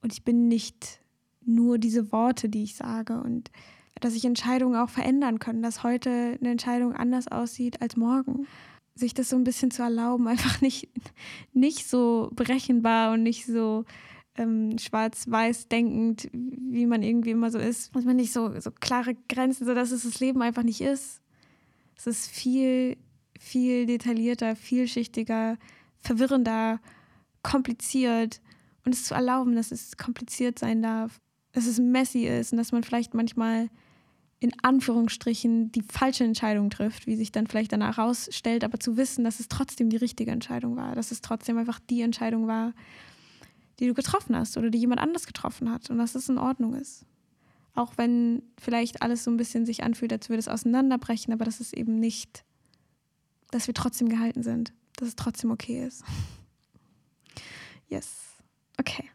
Und 0.01 0.13
ich 0.13 0.23
bin 0.23 0.47
nicht 0.47 0.99
nur 1.45 1.77
diese 1.77 2.11
Worte, 2.11 2.49
die 2.49 2.63
ich 2.63 2.75
sage. 2.75 3.19
Und 3.21 3.51
dass 3.99 4.13
sich 4.13 4.25
Entscheidungen 4.25 4.75
auch 4.75 4.89
verändern 4.89 5.39
können, 5.39 5.63
dass 5.63 5.83
heute 5.83 6.37
eine 6.39 6.51
Entscheidung 6.51 6.93
anders 6.93 7.27
aussieht 7.27 7.81
als 7.81 7.95
morgen. 7.95 8.47
Sich 8.95 9.13
das 9.13 9.29
so 9.29 9.35
ein 9.35 9.43
bisschen 9.43 9.71
zu 9.71 9.83
erlauben, 9.83 10.27
einfach 10.27 10.61
nicht, 10.61 10.89
nicht 11.53 11.87
so 11.87 12.29
berechenbar 12.33 13.13
und 13.13 13.23
nicht 13.23 13.45
so 13.45 13.85
ähm, 14.35 14.77
schwarz-weiß 14.77 15.67
denkend, 15.67 16.29
wie 16.31 16.85
man 16.85 17.01
irgendwie 17.01 17.31
immer 17.31 17.49
so 17.49 17.57
ist. 17.57 17.95
Dass 17.95 18.05
man 18.05 18.17
nicht 18.17 18.33
so, 18.33 18.59
so 18.59 18.71
klare 18.71 19.15
Grenzen, 19.29 19.65
so 19.65 19.73
dass 19.73 19.91
es 19.91 20.03
das 20.03 20.19
Leben 20.19 20.41
einfach 20.41 20.63
nicht 20.63 20.81
ist. 20.81 21.21
Es 21.97 22.07
ist 22.07 22.27
viel, 22.27 22.97
viel 23.39 23.85
detaillierter, 23.85 24.55
vielschichtiger, 24.55 25.57
verwirrender, 25.99 26.79
kompliziert. 27.43 28.41
Und 28.85 28.93
es 28.93 29.05
zu 29.05 29.15
erlauben, 29.15 29.55
dass 29.55 29.71
es 29.71 29.97
kompliziert 29.97 30.59
sein 30.59 30.81
darf, 30.81 31.19
dass 31.51 31.65
es 31.65 31.79
messy 31.79 32.25
ist 32.25 32.53
und 32.53 32.57
dass 32.57 32.71
man 32.71 32.83
vielleicht 32.83 33.13
manchmal 33.13 33.69
in 34.39 34.51
Anführungsstrichen 34.61 35.71
die 35.71 35.81
falsche 35.81 36.23
Entscheidung 36.23 36.69
trifft, 36.69 37.07
wie 37.07 37.15
sich 37.15 37.31
dann 37.31 37.47
vielleicht 37.47 37.71
danach 37.71 37.97
herausstellt, 37.97 38.63
aber 38.63 38.79
zu 38.79 38.95
wissen, 38.95 39.23
dass 39.23 39.39
es 39.39 39.47
trotzdem 39.47 39.89
die 39.89 39.97
richtige 39.97 40.31
Entscheidung 40.31 40.75
war, 40.75 40.93
dass 40.93 41.11
es 41.11 41.21
trotzdem 41.21 41.57
einfach 41.57 41.79
die 41.89 42.01
Entscheidung 42.01 42.45
war, 42.45 42.73
die 43.79 43.87
du 43.87 43.93
getroffen 43.93 44.35
hast 44.35 44.57
oder 44.57 44.69
die 44.69 44.77
jemand 44.77 45.01
anders 45.01 45.25
getroffen 45.25 45.71
hat 45.71 45.89
und 45.89 45.97
dass 45.97 46.15
es 46.15 46.29
in 46.29 46.37
Ordnung 46.37 46.75
ist. 46.75 47.05
Auch 47.77 47.93
wenn 47.95 48.41
vielleicht 48.59 49.03
alles 49.03 49.23
so 49.23 49.29
ein 49.29 49.37
bisschen 49.37 49.67
sich 49.67 49.83
anfühlt, 49.83 50.11
als 50.11 50.29
würde 50.29 50.39
es 50.39 50.47
auseinanderbrechen, 50.47 51.31
aber 51.31 51.45
dass 51.45 51.59
es 51.59 51.73
eben 51.73 51.99
nicht, 51.99 52.43
dass 53.51 53.67
wir 53.67 53.75
trotzdem 53.75 54.09
gehalten 54.09 54.41
sind, 54.41 54.73
dass 54.95 55.09
es 55.09 55.15
trotzdem 55.15 55.51
okay 55.51 55.85
ist. 55.85 56.03
Yes. 57.89 58.17
Okay. 58.77 59.09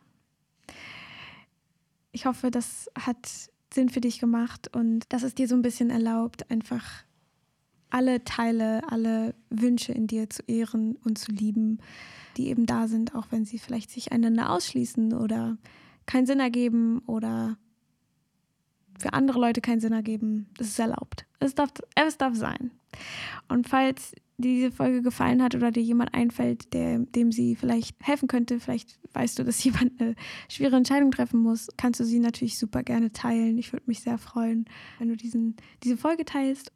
Ich 2.11 2.25
hoffe, 2.25 2.51
das 2.51 2.89
hat 2.99 3.51
Sinn 3.75 3.91
für 3.91 4.01
dich 4.01 4.19
gemacht 4.19 4.75
und 4.75 5.13
dass 5.13 5.25
es 5.25 5.35
dir 5.35 5.47
so 5.47 5.55
ein 5.55 5.61
bisschen 5.61 5.91
erlaubt, 5.91 6.51
einfach 6.51 7.05
alle 7.91 8.25
Teile, 8.25 8.91
alle 8.91 9.35
Wünsche 9.51 9.93
in 9.93 10.07
dir 10.07 10.31
zu 10.31 10.43
ehren 10.47 10.97
und 11.05 11.19
zu 11.19 11.33
lieben, 11.33 11.81
die 12.39 12.47
eben 12.47 12.65
da 12.65 12.89
sind, 12.89 13.15
auch 13.15 13.27
wenn 13.29 13.45
sie 13.45 13.59
vielleicht 13.59 13.91
sich 13.91 14.11
einander 14.11 14.49
ausschließen 14.49 15.13
oder 15.13 15.59
keinen 16.07 16.25
Sinn 16.25 16.41
ergeben 16.41 17.01
oder 17.01 17.59
für 18.99 19.13
andere 19.13 19.41
Leute 19.41 19.61
keinen 19.61 19.81
Sinn 19.81 19.93
ergeben. 19.93 20.49
Das 20.57 20.69
ist 20.69 20.79
erlaubt. 20.79 21.27
Es 21.41 21.55
darf, 21.55 21.71
es 21.95 22.19
darf 22.19 22.35
sein. 22.37 22.71
Und 23.49 23.69
falls 23.69 24.13
diese 24.39 24.71
Folge 24.73 25.03
gefallen 25.03 25.43
hat 25.43 25.55
oder 25.55 25.71
dir 25.71 25.83
jemand 25.83 26.15
einfällt, 26.15 26.73
der, 26.73 26.99
dem 26.99 27.33
sie 27.33 27.55
vielleicht 27.55 27.97
helfen 28.01 28.29
könnte, 28.29 28.61
vielleicht 28.61 28.99
weißt 29.13 29.39
du, 29.39 29.45
dass 29.45 29.63
jemand 29.65 30.01
eine 30.01 30.15
schwere 30.49 30.77
Entscheidung 30.77 31.11
treffen 31.11 31.41
muss, 31.41 31.69
kannst 31.77 32.01
du 32.01 32.05
sie 32.05 32.19
natürlich 32.19 32.59
super 32.59 32.83
gerne 32.83 33.13
teilen. 33.13 33.59
Ich 33.59 33.73
würde 33.73 33.85
mich 33.87 34.01
sehr 34.01 34.19
freuen, 34.19 34.67
wenn 34.99 35.09
du 35.09 35.17
diesen, 35.17 35.57
diese 35.83 35.97
Folge 35.97 36.25
teilst. 36.25 36.73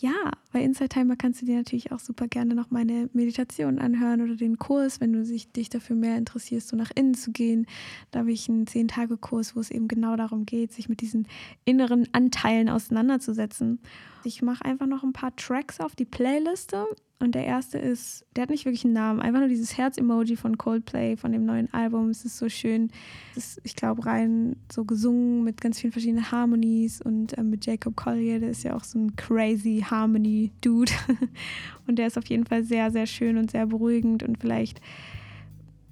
Ja, 0.00 0.30
bei 0.52 0.62
Inside 0.62 0.90
Timer 0.90 1.16
kannst 1.16 1.42
du 1.42 1.46
dir 1.46 1.56
natürlich 1.56 1.90
auch 1.90 1.98
super 1.98 2.28
gerne 2.28 2.54
noch 2.54 2.70
meine 2.70 3.10
Meditation 3.14 3.80
anhören 3.80 4.22
oder 4.22 4.36
den 4.36 4.56
Kurs, 4.56 5.00
wenn 5.00 5.12
du 5.12 5.24
dich 5.24 5.70
dafür 5.70 5.96
mehr 5.96 6.16
interessierst, 6.16 6.68
so 6.68 6.76
nach 6.76 6.92
innen 6.94 7.14
zu 7.14 7.32
gehen. 7.32 7.66
Da 8.12 8.20
habe 8.20 8.30
ich 8.30 8.48
einen 8.48 8.68
Zehn-Tage-Kurs, 8.68 9.56
wo 9.56 9.60
es 9.60 9.72
eben 9.72 9.88
genau 9.88 10.14
darum 10.14 10.46
geht, 10.46 10.72
sich 10.72 10.88
mit 10.88 11.00
diesen 11.00 11.26
inneren 11.64 12.06
Anteilen 12.12 12.68
auseinanderzusetzen. 12.68 13.80
Ich 14.24 14.42
mache 14.42 14.64
einfach 14.64 14.86
noch 14.86 15.02
ein 15.02 15.12
paar 15.12 15.34
Tracks 15.36 15.80
auf 15.80 15.94
die 15.94 16.04
Playliste. 16.04 16.86
Und 17.20 17.34
der 17.34 17.44
erste 17.44 17.78
ist, 17.78 18.24
der 18.36 18.42
hat 18.42 18.50
nicht 18.50 18.64
wirklich 18.64 18.84
einen 18.84 18.94
Namen, 18.94 19.20
einfach 19.20 19.40
nur 19.40 19.48
dieses 19.48 19.76
Herz-Emoji 19.76 20.36
von 20.36 20.56
Coldplay, 20.56 21.16
von 21.16 21.32
dem 21.32 21.44
neuen 21.44 21.72
Album. 21.74 22.10
Es 22.10 22.24
ist 22.24 22.38
so 22.38 22.48
schön. 22.48 22.90
Es 23.32 23.38
ist, 23.38 23.60
ich 23.64 23.74
glaube, 23.74 24.06
rein 24.06 24.54
so 24.70 24.84
gesungen 24.84 25.42
mit 25.42 25.60
ganz 25.60 25.80
vielen 25.80 25.92
verschiedenen 25.92 26.30
Harmonies 26.30 27.02
und 27.02 27.36
äh, 27.36 27.42
mit 27.42 27.66
Jacob 27.66 27.96
Collier, 27.96 28.38
der 28.38 28.50
ist 28.50 28.62
ja 28.62 28.76
auch 28.76 28.84
so 28.84 29.00
ein 29.00 29.16
crazy 29.16 29.84
Harmony-Dude. 29.84 30.92
und 31.88 31.98
der 31.98 32.06
ist 32.06 32.18
auf 32.18 32.26
jeden 32.26 32.46
Fall 32.46 32.62
sehr, 32.62 32.92
sehr 32.92 33.06
schön 33.06 33.36
und 33.36 33.50
sehr 33.50 33.66
beruhigend. 33.66 34.22
Und 34.22 34.38
vielleicht 34.38 34.80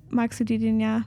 magst 0.08 0.38
du 0.38 0.44
dir 0.44 0.60
den 0.60 0.78
ja 0.78 1.02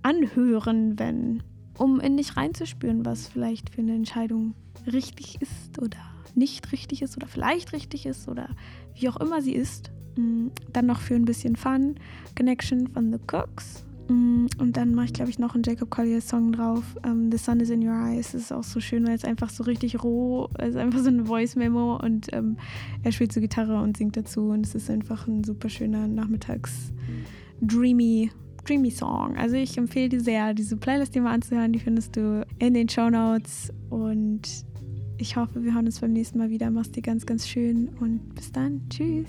anhören, 0.00 0.98
wenn, 0.98 1.42
um 1.76 2.00
in 2.00 2.16
dich 2.16 2.38
reinzuspüren, 2.38 3.04
was 3.04 3.28
vielleicht 3.28 3.68
für 3.68 3.82
eine 3.82 3.94
Entscheidung 3.94 4.54
richtig 4.86 5.42
ist 5.42 5.78
oder 5.78 5.98
nicht 6.38 6.72
richtig 6.72 7.02
ist 7.02 7.16
oder 7.16 7.26
vielleicht 7.26 7.72
richtig 7.72 8.06
ist 8.06 8.28
oder 8.28 8.50
wie 8.94 9.08
auch 9.08 9.16
immer 9.16 9.42
sie 9.42 9.54
ist. 9.54 9.90
Mm, 10.16 10.48
dann 10.72 10.86
noch 10.86 11.00
für 11.00 11.14
ein 11.14 11.24
bisschen 11.24 11.56
Fun, 11.56 11.96
Connection 12.36 12.86
von 12.88 13.12
The 13.12 13.18
Cooks. 13.30 13.84
Mm, 14.08 14.46
und 14.58 14.76
dann 14.76 14.94
mache 14.94 15.06
ich, 15.06 15.12
glaube 15.12 15.30
ich, 15.30 15.38
noch 15.38 15.54
einen 15.54 15.62
Jacob 15.64 15.90
Collier 15.90 16.20
Song 16.20 16.50
drauf. 16.52 16.96
Um, 17.04 17.10
ähm, 17.10 17.30
The 17.30 17.38
Sun 17.38 17.60
is 17.60 17.70
in 17.70 17.86
Your 17.86 17.94
Eyes. 17.94 18.32
Das 18.32 18.42
ist 18.42 18.52
auch 18.52 18.64
so 18.64 18.80
schön, 18.80 19.06
weil 19.06 19.14
es 19.14 19.24
einfach 19.24 19.50
so 19.50 19.62
richtig 19.64 20.02
roh 20.02 20.48
ist. 20.58 20.76
einfach 20.76 21.00
so 21.00 21.08
eine 21.08 21.26
Voice-Memo 21.26 21.96
und 21.96 22.32
um, 22.32 22.38
ähm, 22.38 22.56
er 23.02 23.12
spielt 23.12 23.32
so 23.32 23.40
Gitarre 23.40 23.80
und 23.80 23.96
singt 23.96 24.16
dazu. 24.16 24.48
Und 24.48 24.66
es 24.66 24.74
ist 24.74 24.90
einfach 24.90 25.28
ein 25.28 25.44
super 25.44 25.68
schöner 25.68 26.08
Nachmittags-Dreamy 26.08 28.30
Dreamy 28.68 28.90
Song. 28.90 29.36
Also 29.38 29.56
ich 29.56 29.78
empfehle 29.78 30.10
dir 30.10 30.20
sehr, 30.20 30.52
diese 30.52 30.76
Playlist 30.76 31.14
dir 31.14 31.22
mal 31.22 31.32
anzuhören. 31.32 31.72
Die 31.72 31.78
findest 31.78 32.16
du 32.16 32.46
in 32.58 32.74
den 32.74 32.88
Show 32.88 33.08
Notes. 33.08 33.72
Und 33.88 34.42
ich 35.18 35.36
hoffe, 35.36 35.62
wir 35.62 35.74
hören 35.74 35.86
uns 35.86 36.00
beim 36.00 36.12
nächsten 36.12 36.38
Mal 36.38 36.50
wieder. 36.50 36.70
Mach's 36.70 36.90
dir 36.90 37.02
ganz, 37.02 37.26
ganz 37.26 37.46
schön 37.48 37.90
und 38.00 38.34
bis 38.34 38.52
dann. 38.52 38.82
Tschüss. 38.88 39.28